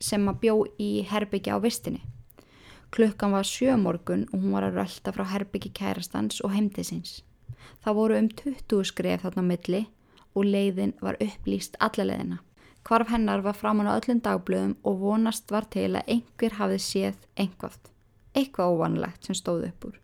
sem 0.00 0.28
að 0.28 0.40
bjó 0.40 0.54
í 0.78 1.02
herbyggi 1.02 1.50
á 1.50 1.58
vistinni. 1.58 2.02
Klukkan 2.90 3.32
var 3.32 3.44
sjömorgun 3.44 4.26
og 4.32 4.40
hún 4.40 4.52
var 4.52 4.64
að 4.64 4.78
rölda 4.78 5.12
frá 5.12 5.24
herbyggi 5.24 5.70
kærastans 5.74 6.40
og 6.40 6.54
heimtisins. 6.54 7.22
Það 7.84 7.94
voru 7.94 8.18
um 8.18 8.28
20 8.28 8.84
skref 8.84 9.22
þarna 9.22 9.44
milli 9.44 9.86
og 10.34 10.44
leiðin 10.44 10.94
var 11.00 11.18
upplýst 11.20 11.76
allalegina. 11.80 12.38
Hvarf 12.88 13.10
hennar 13.12 13.42
var 13.44 13.58
framann 13.58 13.90
á 13.90 13.98
öllum 13.98 14.22
dagblöðum 14.24 14.76
og 14.82 15.00
vonast 15.02 15.50
var 15.50 15.66
til 15.68 15.90
að 15.98 16.08
einhver 16.14 16.56
hafði 16.56 16.78
séð 16.80 17.16
einhvað. 17.36 17.80
Eitthvað 18.32 18.72
óvanlegt 18.72 19.28
sem 19.28 19.36
stóð 19.36 19.66
upp 19.68 19.90
úr. 19.90 19.98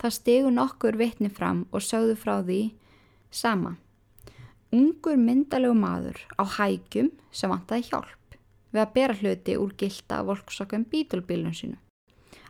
Það 0.00 0.16
stegu 0.18 0.50
nokkur 0.50 0.98
vitni 1.00 1.30
fram 1.30 1.64
og 1.72 1.84
sögðu 1.84 2.16
frá 2.18 2.36
því 2.42 2.60
sama. 3.30 3.76
Ungur 4.74 5.16
myndalegu 5.20 5.74
maður 5.78 6.18
á 6.40 6.44
hægjum 6.58 7.12
sem 7.30 7.50
vantaði 7.50 7.88
hjálp 7.90 8.38
við 8.74 8.82
að 8.82 8.94
bera 8.96 9.14
hluti 9.14 9.54
úr 9.60 9.72
gilda 9.78 10.20
volksokkum 10.26 10.84
bítulbílun 10.90 11.54
sínu. 11.54 11.78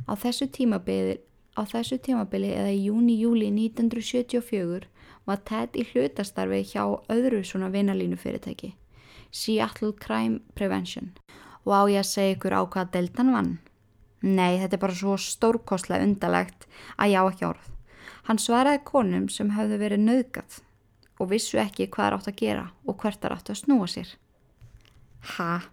Á 0.09 0.12
þessu 0.16 0.49
tímabili, 0.49 1.18
á 1.53 1.62
þessu 1.68 1.99
tímabili 2.01 2.55
eða 2.57 2.73
í 2.73 2.87
júni-júli 2.88 3.51
1974 3.53 4.88
var 5.29 5.42
Ted 5.49 5.77
í 5.77 5.85
hlutastarfi 5.90 6.62
hjá 6.73 6.85
öðru 7.12 7.42
svona 7.44 7.68
vinalínu 7.73 8.16
fyrirtæki, 8.20 8.73
Seattle 9.31 9.92
Crime 10.01 10.40
Prevention 10.57 11.12
og 11.64 11.73
á 11.73 11.83
ég 11.88 12.01
að 12.03 12.11
segja 12.11 12.37
ykkur 12.37 12.57
á 12.57 12.61
hvað 12.68 12.90
deltan 12.97 13.33
vann. 13.33 13.53
Nei, 14.24 14.56
þetta 14.56 14.78
er 14.78 14.80
bara 14.80 14.96
svo 14.96 15.18
stórkoslega 15.20 16.06
undalegt 16.06 16.64
að 16.96 17.12
já 17.12 17.20
ekki 17.28 17.44
orð. 17.50 17.66
Hann 18.24 18.40
svaraði 18.40 18.80
konum 18.88 19.28
sem 19.28 19.50
hafðu 19.52 19.76
verið 19.82 20.00
nöðgat 20.06 20.62
og 21.20 21.28
vissu 21.28 21.60
ekki 21.60 21.90
hvað 21.92 22.06
er 22.06 22.16
átt 22.16 22.30
að 22.30 22.38
gera 22.40 22.64
og 22.88 22.96
hvert 23.02 23.24
er 23.24 23.34
átt 23.37 23.52
að 23.52 23.60
snúa 23.60 23.88
sér. 23.90 24.14
Ha? 25.37 25.66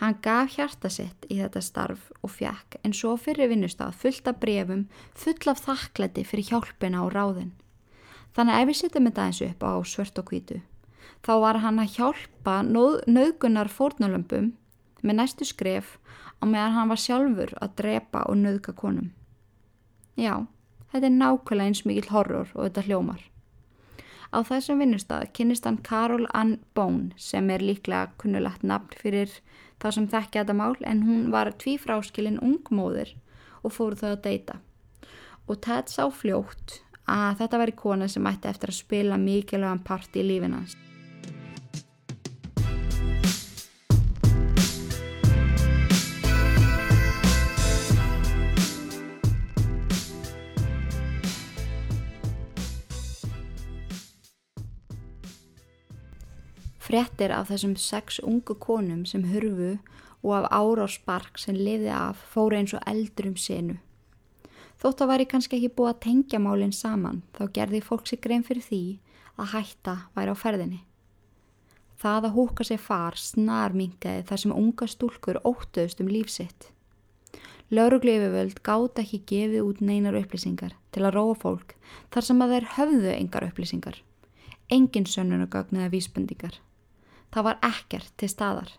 Hann 0.00 0.16
gaf 0.24 0.54
hjarta 0.54 0.88
sitt 0.94 1.26
í 1.28 1.40
þetta 1.42 1.60
starf 1.64 2.08
og 2.22 2.32
fjekk 2.32 2.78
en 2.86 2.94
svo 2.96 3.16
fyrir 3.20 3.50
vinnustaf 3.50 3.98
fullt 4.00 4.30
af 4.30 4.38
brefum, 4.40 4.86
full 5.12 5.52
af 5.52 5.60
þakklæti 5.66 6.24
fyrir 6.24 6.48
hjálpina 6.48 7.02
og 7.04 7.12
ráðin. 7.12 7.52
Þannig 8.36 8.62
ef 8.62 8.68
við 8.70 8.80
setjum 8.80 9.08
þetta 9.10 9.26
eins 9.26 9.42
upp 9.44 9.68
á 9.68 9.72
svört 9.84 10.20
og 10.22 10.30
hvítu, 10.30 10.60
þá 11.26 11.32
var 11.44 11.60
hann 11.60 11.82
að 11.82 11.96
hjálpa 11.98 12.60
nöðgunar 12.64 13.68
fórnulömpum 13.68 14.52
með 15.02 15.18
næstu 15.18 15.48
skref 15.48 15.96
á 16.38 16.44
meðan 16.46 16.76
hann 16.76 16.92
var 16.92 17.02
sjálfur 17.02 17.54
að 17.58 17.74
drepa 17.80 18.24
og 18.30 18.38
nöðka 18.40 18.74
konum. 18.76 19.10
Já, 20.18 20.46
þetta 20.92 21.06
er 21.06 21.16
nákvæmlega 21.16 21.70
eins 21.70 21.84
mikil 21.86 22.10
horror 22.12 22.48
og 22.54 22.68
þetta 22.68 22.86
hljómar. 22.86 23.22
Á 24.28 24.44
þessum 24.44 24.82
vinnustad 24.82 25.30
kynist 25.32 25.64
hann 25.64 25.80
Karol 25.84 26.26
Ann 26.36 26.58
Bone 26.76 27.14
sem 27.16 27.48
er 27.50 27.64
líklega 27.64 28.10
kunnulegt 28.20 28.66
nafn 28.66 28.98
fyrir 29.00 29.32
það 29.80 29.94
sem 29.96 30.08
þekkja 30.12 30.42
þetta 30.42 30.58
mál 30.58 30.76
en 30.84 31.04
hún 31.06 31.30
var 31.32 31.54
tvífráskilin 31.62 32.40
ungmóðir 32.44 33.14
og 33.62 33.72
fóru 33.72 33.96
þau 33.96 34.10
að 34.10 34.24
deyta. 34.26 34.58
Og 35.48 35.62
Ted 35.64 35.88
sá 35.88 36.04
fljótt 36.12 36.82
að 37.08 37.40
þetta 37.40 37.62
væri 37.62 37.76
kona 37.78 38.10
sem 38.12 38.26
ætti 38.28 38.50
eftir 38.50 38.74
að 38.74 38.80
spila 38.82 39.16
mikilvægan 39.22 39.80
part 39.86 40.16
í 40.18 40.26
lífinans. 40.26 40.76
Frettir 56.88 57.34
af 57.36 57.50
þessum 57.50 57.74
sex 57.76 58.16
ungu 58.24 58.54
konum 58.56 59.02
sem 59.04 59.26
hurfu 59.28 59.74
og 60.24 60.46
af 60.48 60.88
spark 60.88 61.36
sem 61.36 61.54
liði 61.54 61.90
af 61.92 62.16
fóru 62.32 62.56
eins 62.56 62.72
og 62.72 62.80
eldur 62.86 63.26
um 63.28 63.36
senu. 63.36 63.74
Þótt 64.80 65.02
að 65.02 65.10
væri 65.10 65.26
kannski 65.28 65.58
ekki 65.58 65.74
búið 65.76 65.90
að 65.90 66.00
tengja 66.06 66.38
málinn 66.40 66.72
saman 66.72 67.22
þá 67.36 67.42
gerði 67.52 67.80
fólk 67.84 68.06
sig 68.08 68.22
grein 68.24 68.44
fyrir 68.46 68.64
því 68.64 68.82
að 69.36 69.50
hætta 69.52 69.94
væri 70.16 70.32
á 70.32 70.36
ferðinni. 70.38 70.80
Það 72.00 72.28
að 72.28 72.36
húka 72.38 72.64
sér 72.64 72.80
far 72.80 73.18
snar 73.20 73.74
mingaði 73.76 74.22
þar 74.30 74.40
sem 74.42 74.54
unga 74.54 74.88
stúlkur 74.88 75.40
óttuðust 75.44 76.00
um 76.00 76.08
lífsitt. 76.08 76.70
Lauruglefuvöld 77.68 78.62
gátt 78.64 79.02
ekki 79.02 79.20
gefið 79.28 79.66
út 79.66 79.82
neinar 79.84 80.16
upplýsingar 80.16 80.72
til 80.94 81.04
að 81.04 81.18
róa 81.18 81.36
fólk 81.36 81.76
þar 82.14 82.28
sem 82.30 82.40
að 82.40 82.54
þeir 82.54 82.70
höfðu 82.78 83.12
engar 83.12 83.48
upplýsingar. 83.50 84.00
Engin 84.72 85.04
sönnunagögn 85.04 85.82
eða 85.82 85.92
vísbendingar. 85.92 86.56
Það 87.32 87.44
var 87.44 87.58
ekkert 87.66 88.12
til 88.16 88.28
staðar, 88.32 88.70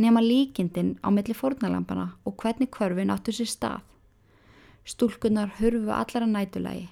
nema 0.00 0.22
líkindin 0.24 0.96
á 1.04 1.12
milli 1.12 1.36
fórnalampana 1.36 2.14
og 2.24 2.36
hvernig 2.40 2.70
körfin 2.72 3.12
áttu 3.12 3.34
sér 3.36 3.50
stað. 3.50 3.82
Stúlkunar 4.84 5.52
hurfu 5.58 5.92
allara 5.92 6.26
nætulagi, 6.28 6.88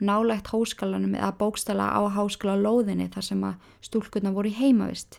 nálægt 0.00 0.50
háskalanum 0.52 1.16
eða 1.18 1.34
bókstala 1.40 1.90
á 1.90 2.00
háskala 2.14 2.54
lóðinni 2.58 3.08
þar 3.10 3.26
sem 3.26 3.44
að 3.44 3.68
stúlkunar 3.82 4.34
voru 4.34 4.52
heimavist, 4.54 5.18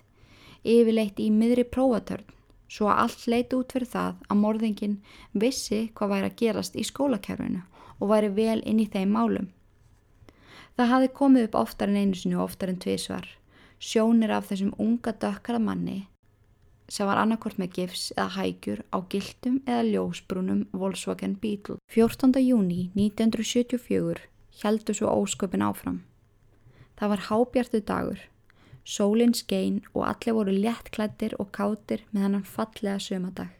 yfirleitt 0.63 1.19
í 1.19 1.29
miðri 1.31 1.67
prófatörn, 1.67 2.23
svo 2.69 2.87
að 2.87 3.03
allt 3.03 3.27
leiti 3.27 3.59
út 3.59 3.75
fyrir 3.75 3.91
það 3.91 4.23
að 4.29 4.41
morðingin 4.43 4.97
vissi 5.33 5.81
hvað 5.95 6.13
væri 6.13 6.29
að 6.29 6.39
gerast 6.43 6.75
í 6.79 6.85
skólakerfinu 6.87 7.63
og 7.99 8.11
væri 8.13 8.31
vel 8.35 8.59
inn 8.63 8.79
í 8.79 8.87
þeim 8.87 9.11
málum. 9.11 9.51
Það 10.79 10.91
hafi 10.93 11.11
komið 11.11 11.49
upp 11.49 11.59
oftar 11.59 11.91
en 11.91 11.99
einu 11.99 12.15
sinu 12.15 12.39
og 12.39 12.47
oftar 12.47 12.71
en 12.71 12.79
tvísvar 12.79 13.27
sjónir 13.79 14.31
af 14.35 14.49
þessum 14.51 14.73
unga 14.77 15.13
dökkara 15.15 15.59
manni 15.59 16.03
sem 16.89 17.07
var 17.07 17.19
annarkort 17.21 17.59
með 17.61 17.75
gifs 17.77 18.09
eða 18.15 18.33
hægjur 18.35 18.81
á 18.89 18.97
gildum 19.11 19.59
eða 19.67 19.85
ljósbrúnum 19.85 20.65
Volkswagen 20.73 21.35
Beetle. 21.41 21.77
14. 21.93 22.33
júni 22.41 22.89
1974 22.97 24.25
heldur 24.63 24.97
svo 24.97 25.13
ósköpin 25.21 25.63
áfram. 25.63 26.01
Það 26.97 27.11
var 27.13 27.25
hábjartu 27.29 27.81
dagur, 27.85 28.19
sólinn 28.83 29.35
skein 29.37 29.83
og 29.93 30.07
allir 30.09 30.35
voru 30.35 30.55
léttklættir 30.55 31.37
og 31.39 31.53
kátir 31.55 32.03
með 32.11 32.25
hennan 32.25 32.47
fallega 32.55 32.97
sömadag. 32.99 33.53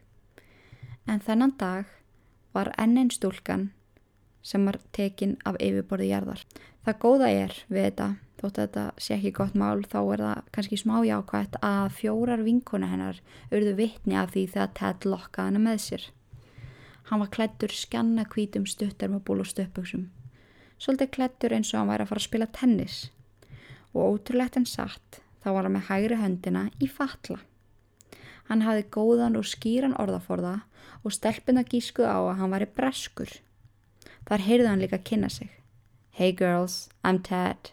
En 1.08 1.22
þennan 1.22 1.56
dag 1.58 1.86
var 2.54 2.74
ennin 2.78 3.14
stúlkan 3.14 3.70
sem 4.42 4.66
var 4.66 4.80
tekin 4.96 5.38
af 5.46 5.58
yfirborði 5.62 6.10
jarðar. 6.10 6.42
Það 6.90 7.02
góða 7.04 7.28
er 7.30 7.52
við 7.70 7.84
þetta 7.86 8.06
þótt 8.40 8.56
að 8.58 8.64
þetta 8.64 8.84
sé 8.98 9.12
ekki 9.14 9.32
gott 9.38 9.58
mál 9.62 9.84
þá 9.86 9.98
er 10.00 10.22
það 10.24 10.46
kannski 10.56 10.78
smá 10.82 10.94
jákvæmt 11.06 11.58
að 11.68 11.90
fjórar 12.00 12.42
vinkona 12.42 12.88
hennar 12.90 13.20
auððu 13.52 13.74
vittni 13.78 14.16
af 14.18 14.32
því 14.34 14.46
þegar 14.56 14.72
Ted 14.80 15.06
lokkaði 15.06 15.52
hennar 15.52 15.64
með 15.68 15.84
sér. 15.84 16.08
Hann 17.12 17.22
var 17.22 17.30
klættur 17.36 17.76
skjanna 17.78 18.26
kvítum 18.32 18.66
stuttar 18.66 19.12
með 19.14 19.22
ból 19.28 19.44
og 19.44 19.50
stöpbuksum. 19.52 20.08
Svolítið 20.82 21.12
klættur 21.20 21.56
eins 21.60 21.76
og 21.76 21.78
hann 21.84 21.92
væri 21.94 22.08
að 22.08 22.10
fara 22.10 22.24
að 22.24 22.26
spila 22.26 22.50
tennis. 22.58 22.98
Og 23.94 24.02
ótrúlegt 24.16 24.58
en 24.58 24.68
satt 24.74 25.22
þá 25.46 25.48
var 25.52 25.70
hann 25.70 25.78
með 25.78 25.88
hægri 25.92 26.20
höndina 26.24 26.66
í 26.82 26.90
fatla. 26.90 27.38
Hann 28.50 28.66
hafði 28.66 28.90
góðan 28.98 29.38
og 29.38 29.46
skýran 29.46 29.94
orðaforða 30.02 30.56
og 31.06 31.14
stelpina 31.14 31.68
gískuð 31.70 32.10
á 32.10 32.18
að 32.18 32.36
hann 32.42 32.58
væri 32.58 32.72
breskur. 32.82 33.38
Þar 34.26 34.48
heyrði 34.50 34.70
hann 34.74 34.86
líka 34.88 34.98
að 34.98 35.08
kynna 35.14 35.30
sig. 35.30 35.59
Hey 36.12 36.32
girls, 36.34 36.90
I'm 37.04 37.22
Ted 37.24 37.72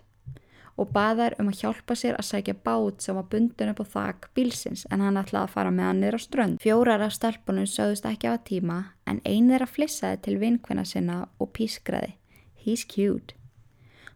og 0.76 0.90
baðar 0.92 1.34
um 1.40 1.48
að 1.50 1.62
hjálpa 1.62 1.96
sér 1.96 2.18
að 2.18 2.28
sækja 2.28 2.54
bát 2.66 3.00
sem 3.02 3.16
var 3.16 3.28
bundun 3.32 3.72
upp 3.72 3.80
á 3.80 3.86
þak 3.94 4.28
bílsins 4.36 4.84
en 4.92 5.02
hann 5.02 5.16
ætlaði 5.16 5.48
að 5.48 5.54
fara 5.54 5.72
með 5.72 5.88
hann 5.88 6.02
nýra 6.04 6.20
strönd. 6.20 6.60
Fjórar 6.60 7.04
af 7.06 7.14
stelpunum 7.16 7.68
sögðust 7.70 8.06
ekki 8.08 8.28
á 8.28 8.36
tíma 8.36 8.78
en 9.08 9.22
einir 9.24 9.64
að 9.64 9.72
flissaði 9.78 10.20
til 10.26 10.36
vinkvenna 10.42 10.84
sinna 10.84 11.18
og 11.40 11.52
pískraði. 11.56 12.14
He's 12.60 12.84
cute. 12.84 13.34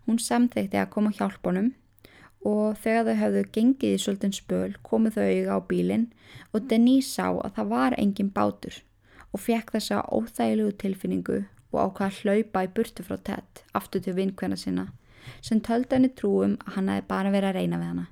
Hún 0.05 0.21
samþekti 0.21 0.81
að 0.81 0.93
koma 0.93 1.15
hjálpunum 1.17 1.73
og 2.47 2.77
þegar 2.81 3.09
þau 3.09 3.21
hafðu 3.23 3.45
gengið 3.57 3.97
í 3.97 4.03
svolítinn 4.05 4.37
spöl 4.37 4.77
komuð 4.85 5.17
þau 5.17 5.25
auðga 5.27 5.57
á 5.57 5.61
bílinn 5.73 6.07
og 6.53 6.69
Denise 6.69 7.09
sá 7.17 7.27
að 7.33 7.57
það 7.57 7.73
var 7.73 7.97
engin 8.01 8.33
bátur 8.37 8.83
og 9.31 9.43
fekk 9.45 9.75
þessa 9.77 10.05
óþægilegu 10.13 10.77
tilfinningu 10.81 11.41
og 11.73 11.79
ákvaða 11.81 12.09
að 12.11 12.21
hlaupa 12.21 12.65
í 12.67 12.73
burtu 12.77 13.07
frá 13.07 13.19
Ted 13.25 13.63
aftur 13.81 14.03
til 14.05 14.17
vinkvenna 14.17 14.59
sinna 14.59 14.87
sem 15.45 15.61
töldi 15.61 15.97
henni 15.97 16.11
trúum 16.17 16.57
að 16.65 16.77
hann 16.77 16.89
hefði 16.91 17.07
bara 17.09 17.33
verið 17.35 17.51
að 17.51 17.59
reyna 17.59 17.81
við 17.81 17.91
hana. 17.91 18.07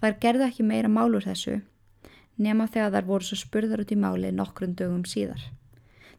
Þær 0.00 0.18
gerðu 0.24 0.46
ekki 0.46 0.66
meira 0.66 0.90
málur 0.92 1.26
þessu 1.26 1.60
nema 2.40 2.68
þegar 2.72 2.94
þær 2.94 3.08
voru 3.08 3.28
svo 3.28 3.38
spurðar 3.40 3.82
út 3.84 3.92
í 3.92 3.98
máli 4.00 4.30
nokkrum 4.32 4.76
dögum 4.76 5.04
síðar. 5.08 5.42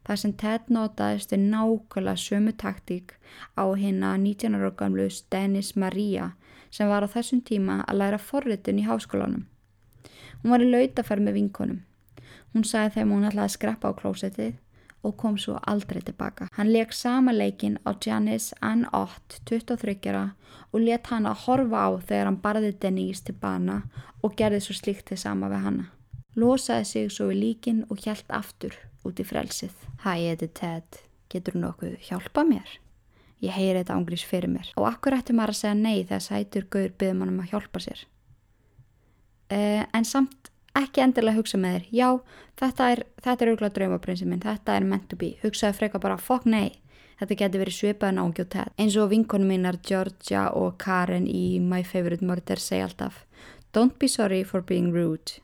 Það 0.02 0.20
sem 0.22 0.34
Ted 0.38 0.70
notaðist 0.74 1.32
við 1.34 1.44
nákvæmlega 1.52 2.18
sömu 2.18 2.52
taktík 2.58 3.14
á 3.54 3.64
hérna 3.78 4.16
19 4.18 4.58
ára 4.58 4.72
gamlu 4.78 5.08
Dennis 5.30 5.76
Maria 5.76 6.32
sem 6.70 6.90
var 6.90 7.06
á 7.06 7.08
þessum 7.14 7.42
tíma 7.46 7.82
að 7.86 7.98
læra 8.00 8.18
forritun 8.18 8.80
í 8.82 8.86
háskólanum. 8.86 9.46
Hún 10.42 10.54
var 10.54 10.64
í 10.64 10.70
lautaferð 10.70 11.26
með 11.26 11.38
vinkonum. 11.38 11.82
Hún 12.52 12.66
sagði 12.66 12.96
þeim 12.96 13.14
hún 13.14 13.28
ætlaði 13.28 13.46
að 13.46 13.54
skreppa 13.56 13.92
á 13.94 13.98
klósetið 13.98 14.54
og 15.02 15.16
kom 15.18 15.38
svo 15.38 15.58
aldrei 15.66 16.02
tilbaka. 16.02 16.48
Hann 16.56 16.72
leik 16.72 16.92
sama 16.92 17.32
leikin 17.32 17.78
á 17.86 17.90
Janice 18.06 18.54
Ann 18.60 18.86
Ott 18.92 19.40
23 19.50 20.30
og 20.72 20.80
let 20.80 21.06
hann 21.12 21.26
að 21.26 21.44
horfa 21.46 21.84
á 21.84 21.90
þegar 22.00 22.30
hann 22.30 22.40
barði 22.42 22.72
Denise 22.80 23.24
til 23.26 23.34
bana 23.40 23.82
og 24.22 24.36
gerði 24.36 24.60
svo 24.64 24.76
slíkt 24.78 25.10
til 25.10 25.18
sama 25.18 25.50
við 25.52 25.66
hanna. 25.66 25.88
Losaði 26.36 26.84
sig 26.88 27.10
svo 27.12 27.28
við 27.28 27.42
líkin 27.42 27.82
og 27.90 28.00
hjælt 28.00 28.30
aftur 28.32 28.76
út 29.04 29.18
í 29.20 29.26
frelsið. 29.26 29.74
Hæ, 30.04 30.14
þetta 30.32 30.46
er 30.46 30.54
Ted. 30.60 31.02
Getur 31.32 31.58
nokkuð 31.58 31.98
hjálpa 32.08 32.44
mér? 32.44 32.78
Ég 33.42 33.54
heyri 33.56 33.80
þetta 33.80 33.96
ángrís 33.98 34.24
fyrir 34.28 34.52
mér. 34.52 34.70
Og 34.78 34.86
akkur 34.86 35.16
ætti 35.16 35.34
maður 35.34 35.56
að 35.56 35.60
segja 35.60 35.76
nei 35.78 36.04
þegar 36.04 36.24
sætur 36.28 36.66
gaur 36.70 36.92
byggðum 37.00 37.24
hann 37.24 37.32
um 37.32 37.42
að 37.42 37.52
hjálpa 37.52 37.82
sér. 37.82 38.04
Uh, 39.52 39.82
en 39.92 40.06
samt 40.08 40.51
ekki 40.78 41.02
endilega 41.04 41.38
hugsa 41.38 41.58
með 41.60 41.74
þér. 41.76 41.88
Já, 41.92 42.08
þetta 42.60 42.88
er, 42.94 43.02
þetta 43.24 43.44
er 43.44 43.50
auðvitað 43.52 43.74
draumaprinsið 43.78 44.30
minn. 44.30 44.44
Þetta 44.44 44.76
er 44.76 44.86
meant 44.88 45.08
to 45.10 45.18
be. 45.20 45.34
Hugsaði 45.42 45.78
freka 45.78 46.00
bara, 46.02 46.18
fuck 46.20 46.48
nei. 46.48 46.78
Þetta 47.20 47.38
getur 47.38 47.62
verið 47.62 47.76
svipaðan 47.76 48.18
ángjóð 48.18 48.48
Ted. 48.50 48.72
Eins 48.82 48.96
og 48.98 49.12
vinkonum 49.12 49.52
mínar 49.52 49.78
Georgia 49.86 50.48
og 50.58 50.78
Karen 50.82 51.28
í 51.30 51.60
My 51.62 51.84
Favorite 51.86 52.24
Murder 52.26 52.58
segja 52.58 52.88
alltaf 52.88 53.22
Don't 53.72 53.94
be 54.00 54.08
sorry 54.10 54.42
for 54.44 54.60
being 54.60 54.90
rude. 54.92 55.38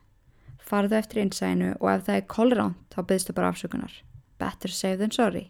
Farðu 0.59 0.99
eftir 0.99 1.23
einsæðinu 1.23 1.77
og 1.79 1.93
ef 1.93 2.03
það 2.09 2.19
er 2.19 2.27
kolránt 2.29 2.81
þá 2.93 2.99
byggstu 3.13 3.37
bara 3.37 3.53
afsökunar. 3.53 3.95
Better 4.43 4.75
safe 4.75 4.99
than 4.99 5.15
sorry. 5.15 5.47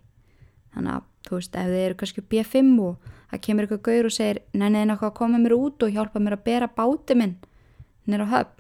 Þannig 0.76 0.98
að, 0.98 1.08
þú 1.26 1.38
veist, 1.38 1.56
ef 1.56 1.72
þið 1.72 1.86
eru 1.86 1.98
kannski 2.02 2.26
B5 2.28 2.76
og 2.84 3.08
það 3.32 3.42
kemur 3.46 3.66
eitthvað 3.66 3.82
gaur 3.88 4.10
og 4.10 4.14
segir 4.14 4.42
nenniði 4.52 4.90
nokkuð 4.92 5.08
að 5.08 5.18
koma 5.18 5.40
mér 5.42 5.56
út 5.56 5.86
og 5.86 5.96
hjálpa 5.96 6.22
mér 6.22 6.36
að 6.36 6.44
bera 6.46 6.68
báti 6.76 7.16
minn 7.18 7.34
nýra 8.08 8.28
höfn. 8.28 8.57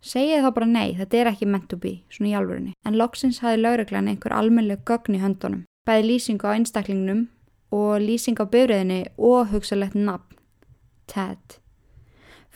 Segið 0.00 0.46
þá 0.46 0.50
bara 0.56 0.68
nei, 0.68 0.94
þetta 0.96 1.18
er 1.20 1.30
ekki 1.34 1.48
meant 1.48 1.68
to 1.68 1.76
be, 1.76 1.98
svona 2.08 2.30
í 2.30 2.36
alvörinni. 2.38 2.72
En 2.88 2.96
loksins 2.96 3.42
hafi 3.44 3.60
lauruglan 3.60 4.08
einhver 4.08 4.32
almennileg 4.32 4.84
gögn 4.88 5.18
í 5.18 5.20
höndunum. 5.20 5.66
Bæði 5.88 6.06
lýsing 6.08 6.40
á 6.40 6.56
einstaklingnum 6.56 7.26
og 7.76 8.00
lýsing 8.00 8.40
á 8.40 8.48
byrðinni 8.48 9.02
og 9.18 9.52
hugsalegt 9.52 9.98
nafn. 9.98 10.38
Ted. 11.10 11.59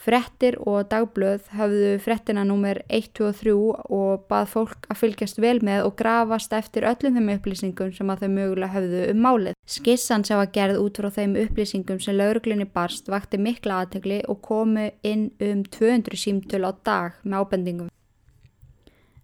Frettir 0.04 0.58
og 0.60 0.90
dagblöð 0.90 1.46
hafðu 1.56 1.92
frettina 2.04 2.42
númer 2.44 2.82
1, 2.92 3.06
2 3.16 3.24
og 3.30 3.36
3 3.38 3.52
og 3.96 4.24
bað 4.28 4.50
fólk 4.52 4.88
að 4.92 4.98
fylgjast 5.00 5.38
vel 5.40 5.62
með 5.64 5.86
og 5.86 5.94
grafast 5.96 6.52
eftir 6.52 6.84
öllum 6.84 7.16
þeim 7.16 7.30
upplýsingum 7.38 7.92
sem 7.96 8.10
að 8.12 8.26
þau 8.26 8.34
mögulega 8.34 8.74
hafðu 8.74 9.00
um 9.14 9.22
málið. 9.24 9.56
Skissan 9.64 10.26
sem 10.28 10.36
var 10.36 10.50
gerð 10.52 10.82
út 10.82 11.00
frá 11.00 11.08
þeim 11.14 11.38
upplýsingum 11.40 12.02
sem 12.04 12.18
lauruglinni 12.18 12.66
barst 12.74 13.08
vakti 13.08 13.40
mikla 13.40 13.78
aðtegli 13.84 14.18
og 14.28 14.42
komu 14.44 14.90
inn 15.00 15.30
um 15.40 15.62
200 15.72 16.20
símtölu 16.20 16.68
á 16.68 16.72
dag 16.84 17.16
með 17.24 17.40
ábendingum. 17.40 17.92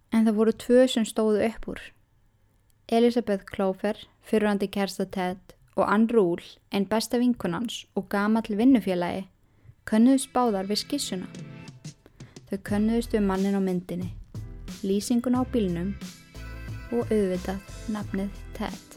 En 0.09 0.25
það 0.25 0.39
voru 0.39 0.55
tvö 0.65 0.87
sem 0.89 1.05
stóðu 1.05 1.45
upp 1.45 1.67
úr. 1.75 1.83
Elisabeth 2.89 3.45
Klófer, 3.53 4.01
fyrrandi 4.25 4.65
kersta 4.67 5.05
Ted 5.05 5.53
og 5.77 5.85
Ann 5.85 6.09
Rúl, 6.09 6.41
einn 6.73 6.89
besta 6.89 7.21
vinkunans 7.21 7.85
og 7.93 8.09
gamall 8.09 8.57
vinnufélagi 8.57 9.27
Könnuðust 9.89 10.29
báðar 10.33 10.69
við 10.69 10.83
skissuna. 10.83 11.27
Þau 12.51 12.57
könnuðust 12.67 13.15
við 13.15 13.25
mannin 13.25 13.57
á 13.57 13.61
myndinni, 13.63 14.11
lýsingun 14.85 15.39
á 15.39 15.41
bílnum 15.53 15.95
og 16.91 17.09
auðvitað 17.09 17.75
nafnið 17.95 18.41
Ted. 18.57 18.90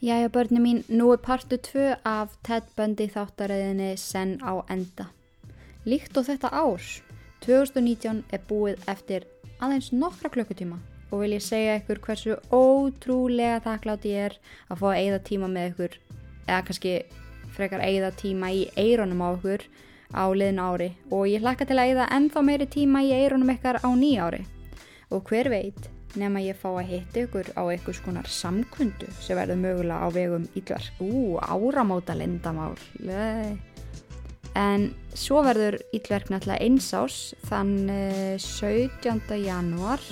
Jæja 0.00 0.28
börni 0.32 0.60
mín, 0.64 0.78
nú 0.88 1.12
er 1.12 1.18
partu 1.20 1.58
2 1.60 1.96
af 2.08 2.30
Ted 2.42 2.70
Bundy 2.76 3.04
þáttaræðinni 3.12 3.98
senn 4.00 4.38
á 4.40 4.64
enda. 4.72 5.10
Líkt 5.84 6.16
og 6.16 6.24
þetta 6.24 6.48
árs, 6.56 7.02
2019 7.44 8.22
er 8.32 8.40
búið 8.48 8.80
eftir 8.88 9.26
aðeins 9.60 9.90
nokkra 9.92 10.30
klukkutíma 10.32 10.78
og 11.10 11.20
vil 11.20 11.34
ég 11.36 11.44
segja 11.44 11.76
ykkur 11.82 12.00
hversu 12.06 12.38
ótrúlega 12.48 13.60
þakklátt 13.66 14.08
ég 14.08 14.30
er 14.30 14.38
að 14.72 14.80
fá 14.80 14.88
að 14.88 14.98
eigða 15.02 15.20
tíma 15.28 15.52
með 15.52 15.68
ykkur 15.74 16.00
eða 16.48 16.64
kannski 16.70 16.96
frekar 17.52 17.84
eigða 17.84 18.14
tíma 18.24 18.54
í 18.56 18.66
eironum 18.80 19.20
á 19.20 19.28
ykkur 19.36 19.68
á 20.16 20.24
liðin 20.32 20.64
ári 20.64 20.90
og 21.12 21.28
ég 21.28 21.44
hlakka 21.44 21.68
til 21.68 21.76
að 21.76 21.92
eigða 21.92 22.10
ennþá 22.16 22.48
meiri 22.48 22.72
tíma 22.72 23.04
í 23.04 23.12
eironum 23.20 23.52
ykkar 23.52 23.84
á 23.84 23.88
nýja 23.92 24.32
ári 24.32 24.46
og 25.12 25.28
hver 25.28 25.52
veit 25.52 25.92
nema 26.18 26.42
ég 26.42 26.58
fá 26.58 26.68
að 26.72 26.88
hitta 26.90 27.24
ykkur 27.26 27.52
á 27.54 27.62
einhvers 27.66 28.00
konar 28.04 28.26
samkundu 28.30 29.10
sem 29.20 29.38
verður 29.38 29.60
mögulega 29.62 30.02
á 30.02 30.08
vegum 30.14 30.48
ílverk. 30.58 31.02
Ú, 31.04 31.36
áramóta 31.38 32.16
lindamál. 32.18 32.74
En 34.58 34.88
svo 35.14 35.44
verður 35.46 35.78
ílverk 35.94 36.32
náttúrulega 36.32 36.64
einsás 36.64 37.36
þann 37.46 37.86
17. 38.42 39.38
januar 39.44 40.02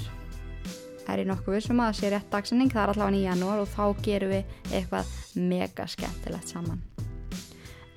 er 1.09 1.23
ég 1.23 1.29
nokkuð 1.29 1.57
vissum 1.57 1.81
að 1.81 1.91
það 1.91 1.99
sé 1.99 2.11
rétt 2.13 2.31
dagsinning, 2.33 2.71
það 2.73 2.83
er 2.83 2.93
allavega 2.93 3.19
í 3.19 3.25
janúar 3.25 3.63
og 3.63 3.71
þá 3.73 3.85
gerum 4.05 4.33
við 4.35 4.75
eitthvað 4.77 5.13
mega 5.41 5.87
skemmtilegt 5.89 6.53
saman. 6.53 6.83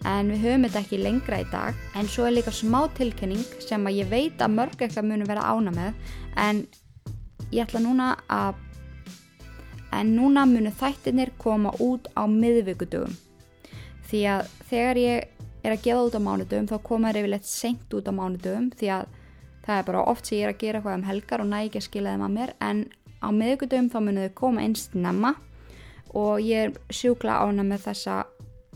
En 0.07 0.31
við 0.31 0.45
höfum 0.45 0.63
þetta 0.65 0.81
ekki 0.81 0.99
lengra 1.01 1.41
í 1.43 1.47
dag, 1.51 1.81
en 1.99 2.07
svo 2.09 2.25
er 2.25 2.37
líka 2.37 2.53
smá 2.55 2.79
tilkenning 2.97 3.43
sem 3.61 3.83
að 3.85 3.99
ég 3.99 4.09
veit 4.09 4.41
að 4.41 4.55
mörg 4.55 4.79
eitthvað 4.79 5.09
munum 5.11 5.29
vera 5.29 5.43
ána 5.51 5.73
með, 5.75 6.15
en 6.41 6.63
ég 7.51 7.65
ætla 7.65 7.81
núna 7.83 8.13
að 8.31 8.59
en 9.91 10.13
núna 10.15 10.45
munu 10.47 10.71
þættinir 10.71 11.33
koma 11.37 11.73
út 11.83 12.07
á 12.15 12.23
miðvíkudögum 12.27 13.15
því 14.07 14.21
að 14.33 14.51
þegar 14.69 14.99
ég 15.01 15.41
er 15.61 15.75
að 15.75 15.83
gefa 15.85 16.05
út 16.07 16.15
á 16.15 16.21
mánudögum 16.23 16.69
þá 16.71 16.77
koma 16.83 17.11
það 17.11 17.21
yfirleitt 17.21 17.49
senkt 17.49 17.93
út 17.97 18.07
á 18.07 18.13
mánudögum 18.15 18.71
því 18.79 18.91
að 18.95 19.05
það 19.65 19.77
er 19.77 19.85
bara 19.91 20.05
oft 20.09 20.27
sem 20.27 20.39
ég 20.39 20.47
er 20.47 20.53
að 20.53 20.61
gera 20.63 20.79
eitthvað 20.79 20.97
um 20.97 21.07
helgar 21.09 21.43
og 21.43 21.51
næ 21.51 21.57
ekki 21.65 21.81
að 21.81 21.87
skila 21.87 22.15
þeim 22.15 22.25
að 22.25 22.35
mér 22.37 22.53
en 22.69 22.81
á 23.21 23.27
miðvíkudögum 23.29 23.91
þá 23.91 23.99
munu 24.07 24.25
þau 24.25 24.35
koma 24.41 24.65
einst 24.65 24.95
nefna 24.95 25.35
og 26.17 26.41
ég 26.43 26.71
er 26.71 26.73
sjúkla 26.91 27.37
ána 27.45 27.67
með 27.67 27.85
þessa 27.91 28.17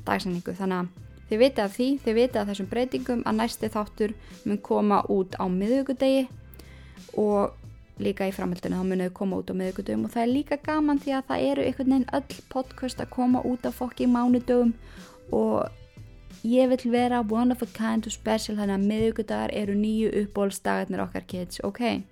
dagsendingu 0.05 0.55
þannig 0.55 0.83
að 0.83 1.03
þið 1.25 1.41
vitið 1.41 1.63
af 1.63 1.75
því, 1.75 1.87
þið 2.03 2.17
vitið 2.19 2.41
af 2.41 2.49
þessum 2.51 2.71
breytingum 2.71 3.23
að 3.25 3.37
næsti 3.39 3.69
þáttur 3.73 4.13
mun 4.45 4.59
koma 4.61 5.01
út 5.09 5.37
á 5.41 5.45
miðvíkudegi 5.49 6.27
og 7.17 7.55
líka 8.01 8.27
í 8.27 8.33
framhaldinu 8.35 8.75
þá 8.75 8.83
munum 8.83 9.07
við 9.07 9.13
koma 9.15 9.39
út 9.39 9.51
á 9.51 9.55
miðugudöfum 9.55 10.05
og 10.07 10.13
það 10.13 10.23
er 10.25 10.31
líka 10.33 10.57
gaman 10.65 10.99
því 10.99 11.13
að 11.15 11.27
það 11.29 11.43
eru 11.49 11.65
einhvern 11.65 11.93
veginn 11.93 12.09
öll 12.17 12.39
podcast 12.51 13.01
að 13.03 13.11
koma 13.15 13.43
út 13.47 13.67
á 13.67 13.71
fokki 13.71 14.07
mánudöfum 14.11 14.73
og 15.35 15.69
ég 16.45 16.69
vil 16.69 16.91
vera 16.91 17.21
one 17.23 17.55
of 17.55 17.63
a 17.63 17.69
kind 17.77 18.05
og 18.05 18.13
special 18.13 18.57
þannig 18.59 18.75
að 18.75 18.89
miðugudagar 18.89 19.53
eru 19.55 19.77
nýju 19.79 20.11
uppbólstagarnir 20.21 21.05
okkar 21.05 21.25
kids, 21.27 21.61
ok. 21.63 22.03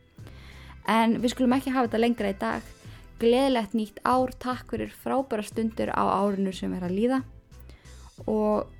En 0.90 1.20
við 1.22 1.36
skulum 1.36 1.56
ekki 1.56 1.74
hafa 1.74 1.90
þetta 1.90 2.02
lengra 2.02 2.32
í 2.32 2.40
dag. 2.40 2.72
Gleðilegt 3.22 3.76
nýtt 3.78 4.02
ár, 4.04 4.34
takk 4.42 4.74
fyrir 4.74 4.92
frábæra 5.04 5.46
stundur 5.46 5.94
á 5.94 6.04
árinu 6.18 6.52
sem 6.56 6.74
er 6.76 6.88
að 6.88 6.98
líða. 6.98 7.20
Og 8.28 8.72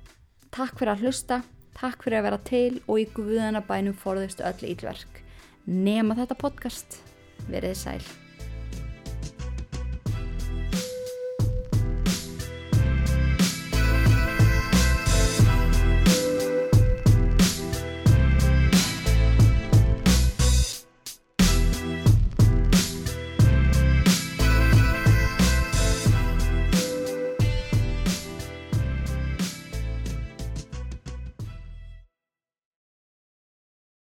takk 0.52 0.80
fyrir 0.80 0.96
að 0.96 1.04
hlusta. 1.06 1.42
Takk 1.74 2.02
fyrir 2.04 2.20
að 2.20 2.26
vera 2.28 2.40
til 2.50 2.80
og 2.86 2.98
í 3.00 3.08
guðanabænum 3.14 3.96
forðustu 3.98 4.44
öll 4.46 4.72
ílverk 4.74 5.23
nema 5.66 6.16
þetta 6.18 6.36
podcast. 6.38 7.00
Verðið 7.48 7.80
sæl. 7.80 8.23